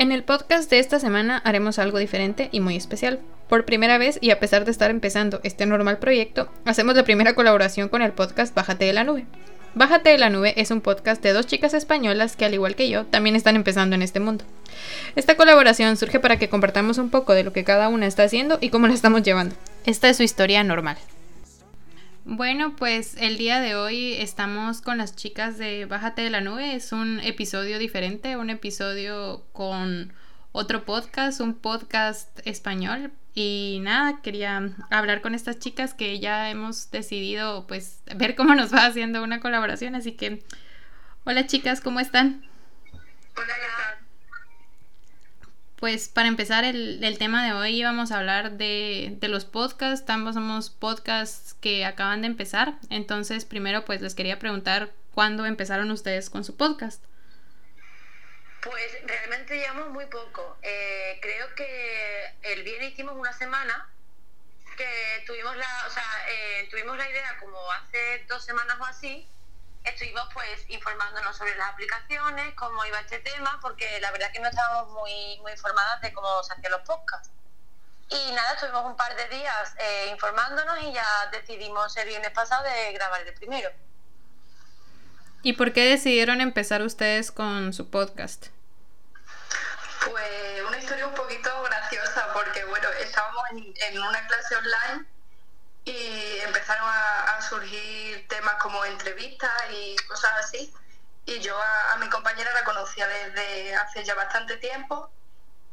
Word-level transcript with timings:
En 0.00 0.12
el 0.12 0.22
podcast 0.22 0.70
de 0.70 0.78
esta 0.78 1.00
semana 1.00 1.38
haremos 1.38 1.80
algo 1.80 1.98
diferente 1.98 2.50
y 2.52 2.60
muy 2.60 2.76
especial. 2.76 3.18
Por 3.48 3.64
primera 3.64 3.98
vez, 3.98 4.16
y 4.20 4.30
a 4.30 4.38
pesar 4.38 4.64
de 4.64 4.70
estar 4.70 4.92
empezando 4.92 5.40
este 5.42 5.66
normal 5.66 5.98
proyecto, 5.98 6.48
hacemos 6.64 6.94
la 6.94 7.02
primera 7.02 7.34
colaboración 7.34 7.88
con 7.88 8.02
el 8.02 8.12
podcast 8.12 8.54
Bájate 8.54 8.84
de 8.84 8.92
la 8.92 9.02
Nube. 9.02 9.26
Bájate 9.74 10.10
de 10.10 10.18
la 10.18 10.30
Nube 10.30 10.54
es 10.56 10.70
un 10.70 10.82
podcast 10.82 11.20
de 11.20 11.32
dos 11.32 11.48
chicas 11.48 11.74
españolas 11.74 12.36
que, 12.36 12.44
al 12.44 12.54
igual 12.54 12.76
que 12.76 12.88
yo, 12.88 13.06
también 13.06 13.34
están 13.34 13.56
empezando 13.56 13.96
en 13.96 14.02
este 14.02 14.20
mundo. 14.20 14.44
Esta 15.16 15.36
colaboración 15.36 15.96
surge 15.96 16.20
para 16.20 16.38
que 16.38 16.48
compartamos 16.48 16.98
un 16.98 17.10
poco 17.10 17.34
de 17.34 17.42
lo 17.42 17.52
que 17.52 17.64
cada 17.64 17.88
una 17.88 18.06
está 18.06 18.22
haciendo 18.22 18.58
y 18.60 18.70
cómo 18.70 18.86
la 18.86 18.94
estamos 18.94 19.24
llevando. 19.24 19.56
Esta 19.84 20.08
es 20.08 20.16
su 20.16 20.22
historia 20.22 20.62
normal. 20.62 20.96
Bueno, 22.30 22.76
pues 22.76 23.16
el 23.16 23.38
día 23.38 23.58
de 23.58 23.74
hoy 23.74 24.12
estamos 24.12 24.82
con 24.82 24.98
las 24.98 25.16
chicas 25.16 25.56
de 25.56 25.86
Bájate 25.86 26.20
de 26.20 26.28
la 26.28 26.42
Nube. 26.42 26.74
Es 26.74 26.92
un 26.92 27.20
episodio 27.20 27.78
diferente, 27.78 28.36
un 28.36 28.50
episodio 28.50 29.46
con 29.54 30.12
otro 30.52 30.84
podcast, 30.84 31.40
un 31.40 31.54
podcast 31.54 32.46
español. 32.46 33.12
Y 33.34 33.78
nada, 33.80 34.20
quería 34.20 34.74
hablar 34.90 35.22
con 35.22 35.34
estas 35.34 35.58
chicas 35.58 35.94
que 35.94 36.20
ya 36.20 36.50
hemos 36.50 36.90
decidido 36.90 37.66
pues 37.66 38.02
ver 38.14 38.34
cómo 38.36 38.54
nos 38.54 38.74
va 38.74 38.84
haciendo 38.84 39.22
una 39.22 39.40
colaboración. 39.40 39.94
Así 39.94 40.12
que, 40.12 40.44
hola 41.24 41.46
chicas, 41.46 41.80
¿cómo 41.80 41.98
están? 41.98 42.44
Hola, 43.38 43.54
pues 45.78 46.08
para 46.08 46.26
empezar 46.26 46.64
el, 46.64 47.16
tema 47.18 47.46
de 47.46 47.52
hoy 47.52 47.84
vamos 47.84 48.10
a 48.10 48.18
hablar 48.18 48.52
de, 48.52 49.16
los 49.22 49.44
podcasts. 49.44 50.10
Ambos 50.10 50.34
somos 50.34 50.70
podcasts 50.70 51.54
que 51.54 51.84
acaban 51.84 52.22
de 52.22 52.26
empezar. 52.26 52.74
Entonces 52.90 53.44
primero 53.44 53.84
pues 53.84 54.00
les 54.00 54.16
quería 54.16 54.40
preguntar 54.40 54.90
cuándo 55.14 55.46
empezaron 55.46 55.90
ustedes 55.92 56.30
con 56.30 56.44
su 56.44 56.56
podcast. 56.56 57.04
Pues 58.62 58.98
realmente 59.04 59.56
llevamos 59.56 59.90
muy 59.90 60.06
poco. 60.06 60.58
Eh, 60.62 61.18
creo 61.22 61.54
que 61.54 62.34
el 62.42 62.64
viernes 62.64 62.92
hicimos 62.92 63.14
una 63.16 63.32
semana 63.32 63.88
que 64.76 65.24
tuvimos 65.26 65.56
la, 65.56 65.84
o 65.86 65.90
sea, 65.90 66.04
eh, 66.28 66.68
tuvimos 66.70 66.98
la 66.98 67.08
idea 67.08 67.36
como 67.38 67.58
hace 67.72 68.24
dos 68.28 68.44
semanas 68.44 68.78
o 68.80 68.84
así 68.84 69.28
estuvimos 69.84 70.28
pues 70.32 70.68
informándonos 70.68 71.36
sobre 71.36 71.56
las 71.56 71.70
aplicaciones, 71.70 72.54
cómo 72.54 72.84
iba 72.84 73.00
este 73.00 73.18
tema, 73.20 73.58
porque 73.60 74.00
la 74.00 74.10
verdad 74.10 74.30
que 74.32 74.40
no 74.40 74.48
estábamos 74.48 74.92
muy, 74.92 75.38
muy 75.40 75.52
informadas 75.52 76.00
de 76.02 76.12
cómo 76.12 76.42
se 76.42 76.52
hacían 76.52 76.72
los 76.72 76.82
podcasts. 76.82 77.30
Y 78.10 78.32
nada, 78.32 78.54
estuvimos 78.54 78.86
un 78.86 78.96
par 78.96 79.14
de 79.16 79.28
días 79.28 79.74
eh, 79.78 80.08
informándonos 80.10 80.80
y 80.80 80.92
ya 80.92 81.26
decidimos 81.30 81.94
el 81.96 82.08
viernes 82.08 82.30
pasado 82.30 82.64
de 82.64 82.92
grabar 82.92 83.20
el 83.26 83.34
primero. 83.34 83.70
¿Y 85.42 85.52
por 85.52 85.72
qué 85.72 85.84
decidieron 85.84 86.40
empezar 86.40 86.82
ustedes 86.82 87.30
con 87.30 87.72
su 87.72 87.90
podcast? 87.90 88.46
Pues 90.10 90.62
una 90.66 90.78
historia 90.78 91.06
un 91.06 91.14
poquito 91.14 91.62
graciosa, 91.62 92.32
porque 92.32 92.64
bueno, 92.64 92.88
estábamos 93.00 93.42
en, 93.52 93.74
en 93.76 93.98
una 93.98 94.26
clase 94.26 94.56
online 94.56 95.17
y 95.88 96.40
empezaron 96.40 96.86
a, 96.88 97.40
surgir 97.48 98.26
temas 98.28 98.56
como 98.56 98.84
entrevistas 98.84 99.50
y 99.70 99.96
cosas 100.06 100.30
así. 100.40 100.72
Y 101.24 101.38
yo 101.40 101.56
a, 101.58 101.96
mi 101.96 102.08
compañera 102.08 102.52
la 102.52 102.64
conocía 102.64 103.06
desde 103.06 103.74
hace 103.74 104.04
ya 104.04 104.14
bastante 104.14 104.56
tiempo 104.58 105.10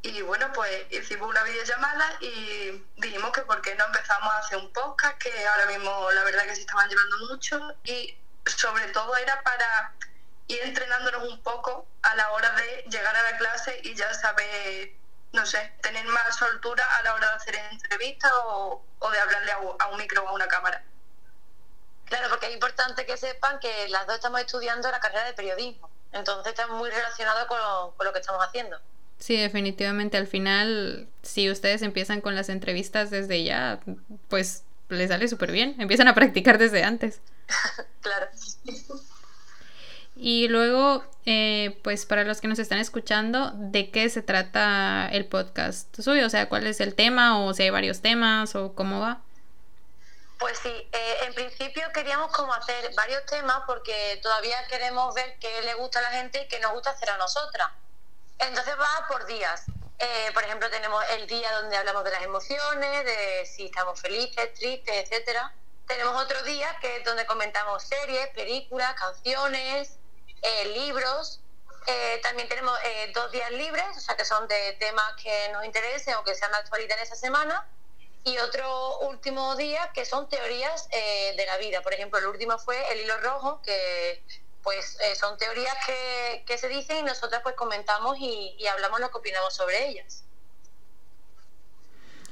y 0.02 0.22
bueno, 0.22 0.52
pues 0.54 0.86
hicimos 0.92 1.28
una 1.30 1.44
videollamada 1.44 2.18
y 2.22 2.84
dijimos 2.98 3.32
que 3.32 3.42
por 3.42 3.62
qué 3.62 3.76
no 3.76 3.86
empezamos 3.86 4.32
a 4.32 4.38
hacer 4.38 4.58
un 4.60 4.72
podcast, 4.72 5.18
que 5.18 5.48
ahora 5.48 5.66
mismo 5.66 6.12
la 6.12 6.24
verdad 6.24 6.44
que 6.44 6.56
se 6.56 6.62
estaban 6.62 6.88
llevando 6.88 7.18
mucho 7.30 7.74
y 7.84 8.16
sobre 8.46 8.86
todo 8.90 9.18
era 9.18 9.42
para 9.42 9.94
ir 10.48 10.62
entrenándonos 10.62 11.24
un 11.24 11.42
poco 11.42 11.88
a 12.04 12.16
la 12.16 12.32
hora 12.32 12.52
de 12.52 12.86
llegar 12.90 13.16
a 13.16 13.32
la 13.32 13.38
clase 13.38 13.80
y 13.84 13.96
ya 13.96 14.14
saber 14.14 14.92
no 15.36 15.46
sé, 15.46 15.74
tener 15.82 16.06
más 16.08 16.36
soltura 16.36 16.84
a 16.98 17.04
la 17.04 17.14
hora 17.14 17.30
de 17.30 17.36
hacer 17.36 17.56
entrevistas 17.72 18.32
o, 18.46 18.84
de 19.12 19.20
hablarle 19.20 19.52
a, 19.52 19.88
un 19.88 19.98
micro 19.98 20.24
o 20.24 20.30
a 20.30 20.34
una 20.34 20.48
cámara. 20.48 20.84
Claro, 22.06 22.30
porque 22.30 22.48
es 22.48 22.54
importante 22.54 23.06
que 23.06 23.18
sepan 23.18 23.60
que 23.60 23.88
las 23.90 24.08
dos 24.08 24.16
estamos 24.16 24.40
estudiando 24.40 24.90
la 24.90 25.00
carrera 25.00 25.26
de 25.26 25.34
periodismo, 25.34 25.90
entonces 26.12 26.54
está 26.54 26.68
muy 26.68 26.90
relacionado 26.90 27.48
con 27.48 27.60
lo, 28.06 28.14
que 28.14 28.20
estamos 28.20 28.44
haciendo. 28.44 28.80
Sí, 29.20 29.38
definitivamente. 29.38 30.18
Al 30.18 30.28
final, 30.28 31.08
si 31.24 31.50
ustedes 31.50 31.82
empiezan 31.82 32.22
con 32.22 32.36
las 32.36 32.50
entrevistas 32.50 33.10
desde 33.12 33.44
ya, 33.44 33.80
pues 34.30 34.64
les 34.90 35.10
sale 35.10 35.28
súper 35.28 35.52
bien. 35.52 35.76
Empiezan 35.80 36.08
a 36.08 36.16
practicar 36.16 36.58
desde 36.58 36.84
antes. 36.84 37.22
claro. 38.02 38.28
Y 40.16 40.48
luego, 40.48 41.04
eh, 41.26 41.80
pues 41.84 42.06
para 42.06 42.24
los 42.24 42.40
que 42.40 42.48
nos 42.48 42.60
están 42.60 42.80
escuchando, 42.80 43.52
¿de 43.56 43.92
qué 43.92 44.10
se 44.10 44.22
trata 44.22 45.10
el 45.12 45.26
podcast 45.26 45.94
suyo? 46.00 46.26
O 46.26 46.30
sea, 46.30 46.48
¿cuál 46.48 46.66
es 46.68 46.80
el 46.80 46.96
tema 46.96 47.44
o 47.44 47.54
si 47.54 47.64
hay 47.64 47.70
varios 47.70 48.02
temas 48.02 48.56
o 48.56 48.74
cómo 48.76 49.02
va? 49.02 49.22
Pues 50.40 50.58
sí, 50.60 50.70
eh, 50.70 51.18
en 51.26 51.34
principio 51.34 51.84
queríamos 51.94 52.32
como 52.32 52.54
hacer 52.54 52.94
varios 52.96 53.26
temas 53.26 53.62
porque 53.68 54.20
todavía 54.22 54.58
queremos 54.68 55.14
ver 55.16 55.38
qué 55.40 55.62
le 55.64 55.74
gusta 55.76 56.00
a 56.00 56.04
la 56.04 56.10
gente 56.10 56.42
y 56.44 56.48
qué 56.48 56.60
nos 56.60 56.74
gusta 56.74 56.92
hacer 56.92 57.10
a 57.10 57.18
nosotras. 57.18 57.70
Entonces 58.40 58.76
va 58.80 59.08
por 59.08 59.26
días. 59.26 59.64
Eh, 60.00 60.32
por 60.34 60.44
ejemplo, 60.44 60.70
tenemos 60.70 61.04
el 61.12 61.28
día 61.28 61.52
donde 61.62 61.78
hablamos 61.78 62.04
de 62.04 62.12
las 62.12 62.24
emociones, 62.24 63.06
de 63.06 63.46
si 63.46 63.66
estamos 63.66 64.00
felices, 64.00 64.54
tristes, 64.54 65.10
etcétera. 65.10 65.54
Tenemos 65.88 66.22
otro 66.22 66.42
día 66.44 66.78
que 66.82 66.98
es 66.98 67.06
donde 67.06 67.26
comentamos 67.26 67.84
series, 67.84 68.28
películas, 68.30 68.94
canciones, 68.96 69.98
eh, 70.42 70.66
libros. 70.74 71.42
Eh, 71.88 72.20
también 72.24 72.50
tenemos 72.50 72.78
eh, 72.84 73.12
dos 73.14 73.32
días 73.32 73.52
libres, 73.52 73.86
o 73.96 74.00
sea 74.00 74.16
que 74.18 74.26
son 74.26 74.48
de 74.48 74.74
temas 74.80 75.14
que 75.22 75.50
nos 75.54 75.64
interesen 75.66 76.16
o 76.16 76.24
que 76.24 76.34
sean 76.34 76.52
de 76.52 76.58
actualidad 76.58 76.98
en 76.98 77.04
esa 77.04 77.16
semana. 77.16 77.68
Y 78.24 78.38
otro 78.40 79.00
último 79.02 79.56
día 79.56 79.92
que 79.94 80.04
son 80.04 80.28
teorías 80.28 80.90
de 80.90 81.46
la 81.46 81.58
vida. 81.58 81.84
Por 81.84 81.94
ejemplo, 81.94 82.18
el 82.18 82.26
último 82.26 82.58
fue 82.58 82.92
el 82.92 83.02
hilo 83.02 83.16
rojo, 83.20 83.62
que 83.62 84.24
pues 84.64 84.98
son 85.20 85.38
teorías 85.38 85.76
que, 85.86 86.44
que, 86.48 86.58
se 86.58 86.68
dicen 86.68 86.98
y 86.98 87.04
nosotras 87.04 87.44
pues 87.44 87.54
comentamos 87.54 88.18
y, 88.18 88.56
y 88.58 88.66
hablamos 88.66 89.00
lo 89.00 89.12
que 89.12 89.18
opinamos 89.20 89.54
sobre 89.54 89.90
ellas. 89.90 90.24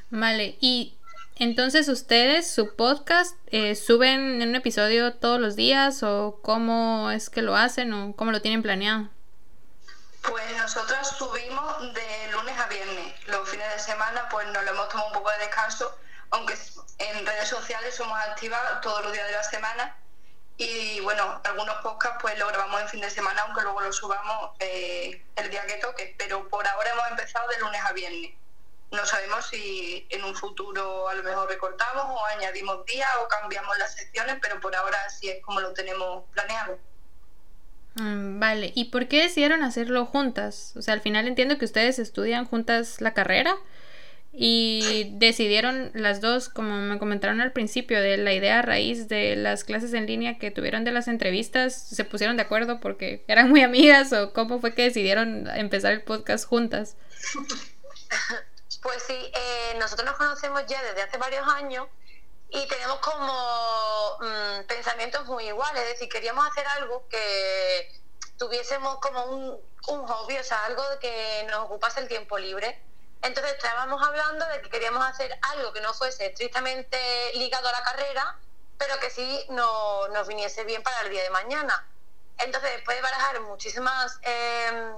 Vale, 0.10 0.58
y 0.60 0.98
entonces, 1.36 1.88
¿ustedes 1.90 2.52
su 2.54 2.76
podcast 2.76 3.36
eh, 3.48 3.76
suben 3.76 4.42
en 4.42 4.50
un 4.50 4.56
episodio 4.56 5.14
todos 5.16 5.40
los 5.40 5.56
días 5.56 6.04
o 6.04 6.40
cómo 6.44 7.10
es 7.10 7.30
que 7.30 7.42
lo 7.42 7.56
hacen 7.56 7.92
o 7.94 8.16
cómo 8.16 8.32
lo 8.32 8.42
tienen 8.42 8.62
planeado? 8.62 9.10
Pues 10.22 10.56
nosotros 10.56 11.08
subimos 11.18 11.94
de 11.94 12.32
lunes 12.32 12.58
a 12.58 12.68
viernes. 12.68 13.14
Los 13.28 13.50
fines 13.50 13.68
de 13.74 13.80
semana 13.80 14.30
pues 14.30 14.48
nos 14.48 14.64
lo 14.64 14.72
hemos 14.72 14.90
tomado 14.90 15.08
un 15.08 15.14
poco 15.14 15.32
de 15.32 15.40
descanso, 15.40 15.98
aunque 16.30 16.56
en 17.00 17.26
redes 17.26 17.50
sociales 17.50 17.96
somos 17.96 18.18
activas 18.20 18.62
todos 18.82 19.04
los 19.04 19.12
días 19.12 19.28
de 19.28 19.34
la 19.34 19.44
semana. 19.44 19.98
Y 20.58 21.00
bueno, 21.02 21.42
algunos 21.44 21.76
podcasts 21.78 22.20
pues 22.22 22.38
lo 22.38 22.48
grabamos 22.48 22.80
en 22.82 22.90
fin 22.90 23.02
de 23.02 23.10
semana, 23.10 23.42
aunque 23.42 23.64
luego 23.64 23.82
lo 23.82 23.92
subamos 23.92 24.52
eh, 24.60 25.26
el 25.36 25.50
día 25.50 25.66
que 25.66 25.76
toque. 25.76 26.16
Pero 26.18 26.48
por 26.48 26.66
ahora 26.68 26.92
hemos 26.92 27.10
empezado 27.10 27.48
de 27.50 27.60
lunes 27.60 27.82
a 27.84 27.92
viernes. 27.92 28.34
No 28.94 29.06
sabemos 29.08 29.48
si 29.48 30.06
en 30.10 30.24
un 30.24 30.36
futuro 30.36 31.10
a 31.10 31.16
lo 31.16 31.24
mejor 31.24 31.50
recortamos 31.50 32.06
o 32.06 32.26
añadimos 32.38 32.86
días 32.86 33.10
o 33.24 33.28
cambiamos 33.28 33.76
las 33.80 33.96
secciones, 33.96 34.38
pero 34.40 34.60
por 34.60 34.76
ahora 34.76 34.98
así 35.08 35.30
es 35.30 35.42
como 35.44 35.60
lo 35.62 35.74
tenemos 35.74 36.24
planeado. 36.32 36.78
Mm, 37.96 38.40
vale, 38.40 38.72
¿y 38.76 38.86
por 38.86 39.08
qué 39.08 39.24
decidieron 39.24 39.64
hacerlo 39.64 40.06
juntas? 40.06 40.74
O 40.76 40.84
sea, 40.84 40.94
al 40.94 41.02
final 41.02 41.28
entiendo 41.28 41.58
que 41.58 41.66
ustedes 41.66 41.98
estudian 41.98 42.46
juntas 42.46 43.02
la 43.02 43.16
carrera 43.16 43.56
y 44.32 45.12
decidieron 45.14 45.90
las 45.96 46.22
dos, 46.22 46.50
como 46.50 46.78
me 46.78 47.00
comentaron 47.00 47.42
al 47.42 47.52
principio, 47.52 48.00
de 48.00 48.18
la 48.18 48.34
idea 48.34 48.60
a 48.60 48.62
raíz 48.62 49.08
de 49.08 49.36
las 49.36 49.64
clases 49.64 49.94
en 49.96 50.06
línea 50.06 50.38
que 50.38 50.52
tuvieron 50.52 50.84
de 50.84 50.92
las 50.92 51.08
entrevistas, 51.08 51.74
se 51.74 52.06
pusieron 52.06 52.38
de 52.38 52.44
acuerdo 52.44 52.80
porque 52.80 53.24
eran 53.28 53.50
muy 53.50 53.62
amigas 53.62 54.14
o 54.14 54.34
cómo 54.34 54.60
fue 54.60 54.76
que 54.76 54.84
decidieron 54.84 55.50
empezar 55.56 55.94
el 55.94 56.04
podcast 56.04 56.46
juntas. 56.48 56.96
Pues 58.84 59.02
sí, 59.04 59.32
eh, 59.34 59.76
nosotros 59.80 60.06
nos 60.06 60.18
conocemos 60.18 60.66
ya 60.68 60.84
desde 60.84 61.02
hace 61.02 61.18
varios 61.18 61.48
años 61.48 61.88
y 62.50 62.68
tenemos 62.68 63.00
como 63.00 64.18
mm, 64.20 64.68
pensamientos 64.68 65.26
muy 65.26 65.48
iguales, 65.48 65.84
es 65.84 65.90
decir, 65.94 66.10
queríamos 66.10 66.46
hacer 66.48 66.68
algo 66.68 67.08
que 67.08 68.02
tuviésemos 68.38 69.00
como 69.00 69.24
un, 69.26 69.62
un 69.88 70.08
hobby, 70.08 70.38
o 70.38 70.44
sea, 70.44 70.66
algo 70.66 70.84
que 71.00 71.48
nos 71.50 71.66
ocupase 71.66 72.02
el 72.02 72.10
tiempo 72.10 72.38
libre. 72.38 72.84
Entonces 73.22 73.54
estábamos 73.54 74.06
hablando 74.06 74.46
de 74.48 74.62
que 74.62 74.70
queríamos 74.70 75.06
hacer 75.06 75.34
algo 75.54 75.72
que 75.72 75.80
no 75.80 75.94
fuese 75.94 76.26
estrictamente 76.26 76.98
ligado 77.36 77.70
a 77.70 77.72
la 77.72 77.84
carrera, 77.84 78.38
pero 78.78 79.00
que 79.00 79.10
sí 79.10 79.46
nos 79.50 80.28
viniese 80.28 80.66
bien 80.66 80.84
para 80.84 81.02
el 81.02 81.10
día 81.10 81.24
de 81.24 81.30
mañana. 81.30 81.88
Entonces, 82.38 82.72
después 82.74 82.98
de 82.98 83.02
barajar 83.02 83.40
muchísimas 83.42 84.20
eh, 84.24 84.94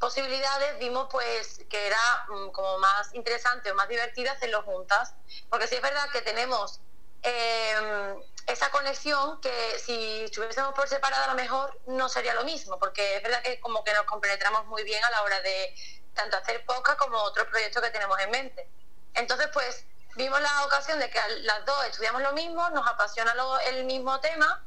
posibilidades 0.00 0.78
vimos 0.78 1.08
pues 1.10 1.60
que 1.68 1.86
era 1.86 2.26
mm, 2.28 2.50
como 2.50 2.78
más 2.78 3.14
interesante 3.14 3.70
o 3.70 3.74
más 3.74 3.88
divertido 3.88 4.32
hacerlo 4.32 4.62
juntas, 4.62 5.14
porque 5.50 5.66
sí 5.66 5.76
es 5.76 5.82
verdad 5.82 6.08
que 6.10 6.22
tenemos 6.22 6.80
em, 7.22 8.22
esa 8.46 8.70
conexión 8.70 9.40
que 9.40 9.78
si 9.78 10.22
estuviésemos 10.24 10.74
por 10.74 10.88
separado 10.88 11.24
a 11.24 11.28
lo 11.28 11.34
mejor 11.34 11.78
no 11.86 12.08
sería 12.08 12.34
lo 12.34 12.44
mismo, 12.44 12.78
porque 12.78 13.16
es 13.16 13.22
verdad 13.22 13.42
que 13.42 13.60
como 13.60 13.82
que 13.84 13.92
nos 13.92 14.04
compenetramos 14.04 14.66
muy 14.66 14.84
bien 14.84 15.02
a 15.04 15.10
la 15.10 15.22
hora 15.22 15.40
de, 15.40 15.74
tanto 16.16 16.36
hacer 16.36 16.64
podcast 16.64 16.98
como 16.98 17.18
otros 17.18 17.46
proyectos 17.48 17.82
que 17.82 17.90
tenemos 17.90 18.18
en 18.18 18.30
mente. 18.30 18.68
Entonces, 19.14 19.48
pues 19.52 19.84
vimos 20.16 20.40
la 20.40 20.64
ocasión 20.64 20.98
de 20.98 21.08
que 21.10 21.20
las 21.42 21.64
dos 21.64 21.84
estudiamos 21.84 22.22
lo 22.22 22.32
mismo, 22.32 22.68
nos 22.70 22.88
apasiona 22.88 23.34
el 23.66 23.84
mismo 23.84 24.18
tema 24.20 24.64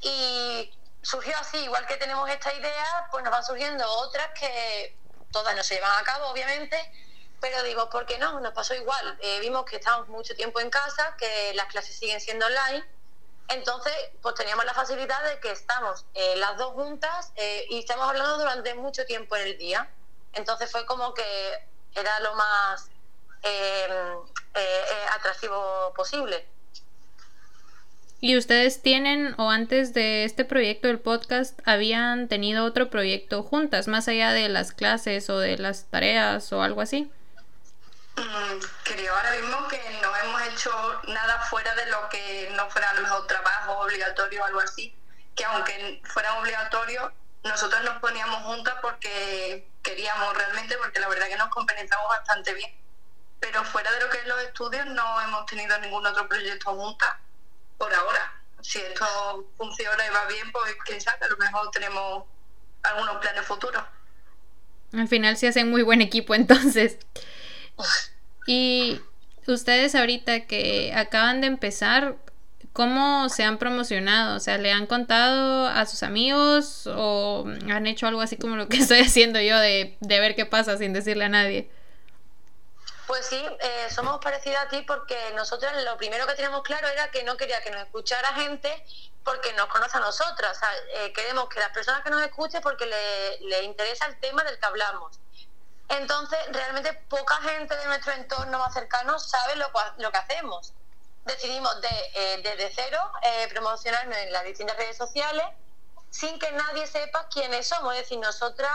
y 0.00 0.72
surgió 1.06 1.36
así, 1.38 1.58
igual 1.58 1.86
que 1.86 1.96
tenemos 1.98 2.28
esta 2.28 2.52
idea, 2.52 3.06
pues 3.12 3.22
nos 3.22 3.30
van 3.30 3.44
surgiendo 3.44 3.88
otras 3.88 4.28
que 4.38 4.98
todas 5.30 5.54
no 5.54 5.62
se 5.62 5.76
llevan 5.76 5.96
a 6.00 6.02
cabo, 6.02 6.26
obviamente, 6.26 6.76
pero 7.40 7.62
digo, 7.62 7.88
¿por 7.90 8.06
qué 8.06 8.18
no? 8.18 8.40
Nos 8.40 8.52
pasó 8.52 8.74
igual. 8.74 9.16
Eh, 9.22 9.38
vimos 9.38 9.64
que 9.66 9.76
estamos 9.76 10.08
mucho 10.08 10.34
tiempo 10.34 10.58
en 10.58 10.68
casa, 10.68 11.14
que 11.16 11.54
las 11.54 11.66
clases 11.66 11.96
siguen 11.96 12.20
siendo 12.20 12.46
online, 12.46 12.84
entonces 13.46 13.92
pues 14.20 14.34
teníamos 14.34 14.64
la 14.64 14.74
facilidad 14.74 15.22
de 15.22 15.38
que 15.38 15.52
estamos 15.52 16.06
eh, 16.14 16.34
las 16.38 16.56
dos 16.56 16.72
juntas 16.72 17.32
eh, 17.36 17.66
y 17.68 17.78
estamos 17.78 18.08
hablando 18.08 18.38
durante 18.38 18.74
mucho 18.74 19.06
tiempo 19.06 19.36
en 19.36 19.46
el 19.46 19.58
día. 19.58 19.88
Entonces 20.32 20.68
fue 20.72 20.84
como 20.86 21.14
que 21.14 21.68
era 21.94 22.18
lo 22.18 22.34
más 22.34 22.90
atractivo 25.14 25.94
posible. 25.94 26.48
¿Y 28.18 28.38
ustedes 28.38 28.80
tienen 28.80 29.34
o 29.36 29.50
antes 29.50 29.92
de 29.92 30.24
este 30.24 30.46
proyecto 30.46 30.88
del 30.88 30.98
podcast 30.98 31.60
habían 31.66 32.28
tenido 32.28 32.64
otro 32.64 32.88
proyecto 32.88 33.42
juntas, 33.42 33.88
más 33.88 34.08
allá 34.08 34.32
de 34.32 34.48
las 34.48 34.72
clases 34.72 35.28
o 35.28 35.38
de 35.38 35.58
las 35.58 35.84
tareas 35.90 36.50
o 36.52 36.62
algo 36.62 36.80
así? 36.80 37.10
Mm, 38.16 38.58
creo 38.84 39.14
ahora 39.14 39.30
mismo 39.32 39.68
que 39.68 39.78
no 40.00 40.16
hemos 40.16 40.42
hecho 40.48 40.70
nada 41.08 41.42
fuera 41.50 41.74
de 41.74 41.86
lo 41.90 42.08
que 42.08 42.50
no 42.56 42.70
fuera 42.70 42.88
a 42.88 42.94
lo 42.94 43.02
mejor 43.02 43.26
trabajo 43.26 43.80
obligatorio 43.80 44.40
o 44.40 44.44
algo 44.46 44.60
así, 44.60 44.96
que 45.34 45.44
aunque 45.44 46.00
fuera 46.04 46.38
obligatorio, 46.38 47.12
nosotros 47.44 47.84
nos 47.84 47.98
poníamos 48.00 48.42
juntas 48.44 48.76
porque 48.80 49.68
queríamos 49.82 50.34
realmente, 50.34 50.78
porque 50.78 51.00
la 51.00 51.08
verdad 51.08 51.28
que 51.28 51.36
nos 51.36 51.50
compensamos 51.50 52.08
bastante 52.08 52.54
bien. 52.54 52.74
Pero 53.40 53.62
fuera 53.64 53.92
de 53.92 54.00
lo 54.00 54.08
que 54.08 54.18
es 54.18 54.26
los 54.26 54.40
estudios 54.40 54.86
no 54.86 55.20
hemos 55.20 55.44
tenido 55.44 55.78
ningún 55.80 56.06
otro 56.06 56.26
proyecto 56.26 56.74
juntas 56.74 57.12
por 57.78 57.92
ahora. 57.92 58.32
Si 58.60 58.78
esto 58.78 59.48
funciona 59.56 60.06
y 60.06 60.10
va 60.10 60.26
bien, 60.26 60.50
pues 60.52 60.74
quién 60.84 61.00
sabe, 61.00 61.24
a 61.24 61.28
lo 61.28 61.36
mejor 61.36 61.70
tenemos 61.70 62.24
algunos 62.82 63.16
planes 63.18 63.46
futuros. 63.46 63.82
Al 64.92 65.08
final 65.08 65.36
se 65.36 65.48
hacen 65.48 65.70
muy 65.70 65.82
buen 65.82 66.00
equipo 66.00 66.34
entonces. 66.34 66.98
Y 68.48 69.00
ustedes 69.48 69.96
ahorita 69.96 70.46
que 70.46 70.92
acaban 70.94 71.40
de 71.40 71.48
empezar, 71.48 72.14
¿cómo 72.72 73.28
se 73.28 73.42
han 73.42 73.58
promocionado? 73.58 74.36
O 74.36 74.40
sea, 74.40 74.56
¿le 74.56 74.70
han 74.70 74.86
contado 74.86 75.66
a 75.66 75.84
sus 75.86 76.04
amigos 76.04 76.86
o 76.86 77.44
han 77.68 77.88
hecho 77.88 78.06
algo 78.06 78.20
así 78.20 78.36
como 78.36 78.54
lo 78.54 78.68
que 78.68 78.76
estoy 78.76 79.00
haciendo 79.00 79.40
yo 79.40 79.58
de, 79.58 79.96
de 79.98 80.20
ver 80.20 80.36
qué 80.36 80.46
pasa 80.46 80.78
sin 80.78 80.92
decirle 80.92 81.24
a 81.24 81.28
nadie? 81.28 81.68
Pues 83.06 83.26
sí, 83.26 83.46
eh, 83.60 83.88
somos 83.90 84.18
parecidos 84.20 84.58
a 84.58 84.68
ti 84.68 84.82
porque 84.82 85.32
nosotros 85.36 85.72
lo 85.84 85.96
primero 85.96 86.26
que 86.26 86.34
teníamos 86.34 86.62
claro 86.62 86.88
era 86.88 87.08
que 87.12 87.22
no 87.22 87.36
quería 87.36 87.62
que 87.62 87.70
nos 87.70 87.82
escuchara 87.82 88.34
gente 88.34 88.84
porque 89.22 89.52
nos 89.52 89.66
conoce 89.66 89.96
a 89.96 90.00
nosotras. 90.00 90.56
O 90.56 90.58
sea, 90.58 90.70
eh, 90.94 91.12
queremos 91.12 91.48
que 91.48 91.60
las 91.60 91.70
personas 91.70 92.02
que 92.02 92.10
nos 92.10 92.20
escuchen 92.22 92.60
porque 92.62 92.84
le, 92.84 93.40
le 93.42 93.62
interesa 93.62 94.06
el 94.06 94.18
tema 94.18 94.42
del 94.42 94.58
que 94.58 94.66
hablamos. 94.66 95.20
Entonces, 95.88 96.38
realmente 96.50 96.94
poca 97.08 97.36
gente 97.42 97.76
de 97.76 97.84
nuestro 97.86 98.12
entorno 98.12 98.58
más 98.58 98.74
cercano 98.74 99.20
sabe 99.20 99.54
lo, 99.54 99.70
lo 99.98 100.10
que 100.10 100.18
hacemos. 100.18 100.72
Decidimos 101.24 101.80
de, 101.80 101.88
eh, 102.14 102.40
desde 102.42 102.72
cero 102.74 102.98
promocionarnos 103.50 104.16
en 104.16 104.32
las 104.32 104.44
distintas 104.44 104.76
redes 104.76 104.96
sociales 104.96 105.44
sin 106.10 106.38
que 106.40 106.50
nadie 106.50 106.88
sepa 106.88 107.28
quiénes 107.28 107.68
somos. 107.68 107.94
Es 107.94 108.02
decir, 108.02 108.18
nosotras 108.18 108.72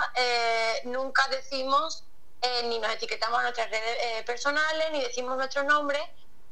nunca 0.85 1.27
decimos 1.29 2.05
eh, 2.41 2.63
ni 2.63 2.79
nos 2.79 2.91
etiquetamos 2.91 3.39
a 3.39 3.43
nuestras 3.43 3.69
redes 3.69 3.97
eh, 4.01 4.23
personales, 4.25 4.91
ni 4.91 5.01
decimos 5.01 5.37
nuestro 5.37 5.63
nombre, 5.63 5.99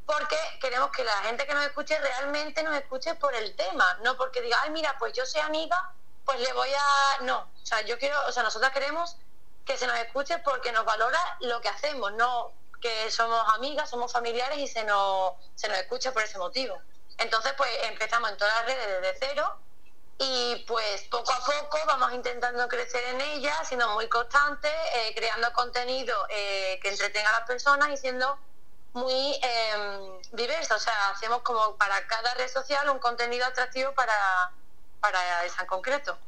porque 0.06 0.36
queremos 0.60 0.90
que 0.90 1.04
la 1.04 1.16
gente 1.22 1.46
que 1.46 1.54
nos 1.54 1.64
escuche 1.64 1.98
realmente 1.98 2.62
nos 2.62 2.76
escuche 2.76 3.14
por 3.14 3.34
el 3.34 3.54
tema, 3.56 3.98
no 4.02 4.16
porque 4.16 4.40
diga, 4.40 4.58
ay, 4.62 4.70
mira, 4.70 4.96
pues 4.98 5.12
yo 5.12 5.26
soy 5.26 5.40
amiga, 5.40 5.92
pues 6.24 6.40
le 6.40 6.52
voy 6.52 6.70
a... 6.70 7.22
No, 7.22 7.38
o 7.40 7.66
sea, 7.66 7.80
yo 7.82 7.98
quiero, 7.98 8.16
o 8.26 8.32
sea, 8.32 8.42
nosotras 8.42 8.72
queremos 8.72 9.16
que 9.64 9.76
se 9.76 9.86
nos 9.86 9.98
escuche 9.98 10.38
porque 10.38 10.72
nos 10.72 10.84
valora 10.84 11.18
lo 11.40 11.60
que 11.60 11.68
hacemos, 11.68 12.12
no 12.14 12.52
que 12.80 13.10
somos 13.10 13.42
amigas, 13.54 13.90
somos 13.90 14.12
familiares 14.12 14.58
y 14.58 14.66
se 14.66 14.84
nos, 14.84 15.34
se 15.54 15.68
nos 15.68 15.78
escucha 15.78 16.12
por 16.12 16.22
ese 16.22 16.38
motivo. 16.38 16.80
Entonces, 17.18 17.52
pues 17.56 17.70
empezamos 17.84 18.30
en 18.30 18.36
todas 18.36 18.54
las 18.56 18.66
redes 18.66 19.00
desde 19.00 19.18
cero 19.18 19.58
y 20.22 20.64
pues 20.66 21.02
poco 21.10 21.32
a 21.32 21.38
poco 21.38 21.78
vamos 21.86 22.12
intentando 22.12 22.68
crecer 22.68 23.02
en 23.14 23.20
ella, 23.22 23.54
siendo 23.64 23.88
muy 23.94 24.06
constantes, 24.06 24.70
eh, 24.94 25.14
creando 25.16 25.50
contenido 25.54 26.14
eh, 26.28 26.78
que 26.82 26.90
entretenga 26.90 27.30
a 27.30 27.40
las 27.40 27.48
personas 27.48 27.88
y 27.88 27.96
siendo 27.96 28.38
muy 28.92 29.38
eh, 29.42 30.20
diverso. 30.32 30.74
O 30.74 30.78
sea, 30.78 31.08
hacemos 31.08 31.40
como 31.40 31.74
para 31.76 32.06
cada 32.06 32.34
red 32.34 32.48
social 32.48 32.90
un 32.90 32.98
contenido 32.98 33.46
atractivo 33.46 33.94
para, 33.94 34.50
para 35.00 35.46
esa 35.46 35.62
en 35.62 35.66
concreto. 35.66 36.18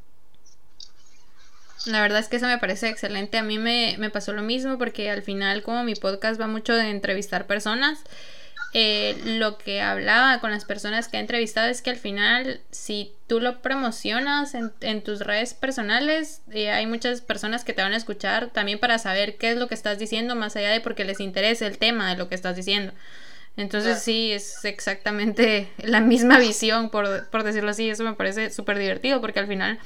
La 1.85 2.01
verdad 2.01 2.21
es 2.21 2.29
que 2.29 2.37
eso 2.37 2.47
me 2.47 2.57
parece 2.57 2.89
excelente. 2.89 3.37
A 3.37 3.43
mí 3.43 3.59
me, 3.59 3.97
me 3.99 4.09
pasó 4.09 4.33
lo 4.33 4.41
mismo 4.41 4.79
porque 4.79 5.11
al 5.11 5.23
final 5.23 5.63
como 5.63 5.85
mi 5.85 5.97
podcast 5.97 6.41
va 6.41 6.47
mucho 6.47 6.75
de 6.75 6.89
entrevistar 6.89 7.47
personas, 7.47 7.99
eh, 8.75 9.21
lo 9.25 9.59
que 9.59 9.83
hablaba 9.83 10.41
con 10.41 10.51
las 10.51 10.65
personas 10.65 11.09
que 11.09 11.19
he 11.19 11.21
entrevistado 11.21 11.69
es 11.69 11.83
que 11.83 11.91
al 11.91 11.97
final, 11.97 12.61
si 12.71 13.13
tú 13.27 13.39
lo 13.39 13.61
promocionas 13.61 14.55
en, 14.55 15.03
tus 15.03 15.21
redes 15.21 15.53
personales, 15.53 16.41
eh, 16.51 16.71
hay 16.71 16.87
muchas 16.87 17.21
personas 17.21 17.65
que 17.65 17.75
te 17.75 17.83
van 17.83 17.93
a 17.93 17.99
escuchar 17.99 18.49
también 18.49 18.79
para 18.79 18.99
saber 18.99 19.37
qué 19.37 19.51
es 19.51 19.59
lo 19.59 19.69
que 19.69 19.75
estás 19.75 19.99
diciendo, 19.99 20.37
más 20.37 20.57
allá 20.57 20.71
de 20.71 20.81
porque 20.81 21.05
les 21.05 21.21
interese 21.21 21.67
el 21.67 21.77
tema 21.77 22.11
de 22.11 22.17
lo 22.17 22.31
que 22.31 22.35
estás 22.35 22.57
diciendo. 22.57 22.95
Entonces 23.59 24.03
sí, 24.03 24.33
es 24.33 24.65
exactamente 24.65 25.69
la 25.83 26.01
misma 26.01 26.39
visión, 26.39 26.89
por, 26.89 27.29
por 27.29 27.43
decirlo 27.43 27.71
así. 27.71 27.91
Eso 27.91 28.05
me 28.05 28.15
parece 28.15 28.51
súper 28.51 28.79
divertido 28.79 29.21
porque 29.21 29.41
al 29.41 29.47
final 29.47 29.79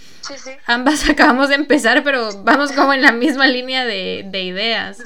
ambas 0.67 1.09
acabamos 1.11 1.49
de 1.49 1.57
empezar, 1.57 2.05
pero 2.05 2.43
vamos 2.45 2.71
como 2.71 2.93
en 2.93 3.03
la 3.03 3.11
misma 3.11 3.49
línea 3.49 3.85
de, 3.85 4.25
de 4.31 4.43
ideas. 4.45 4.99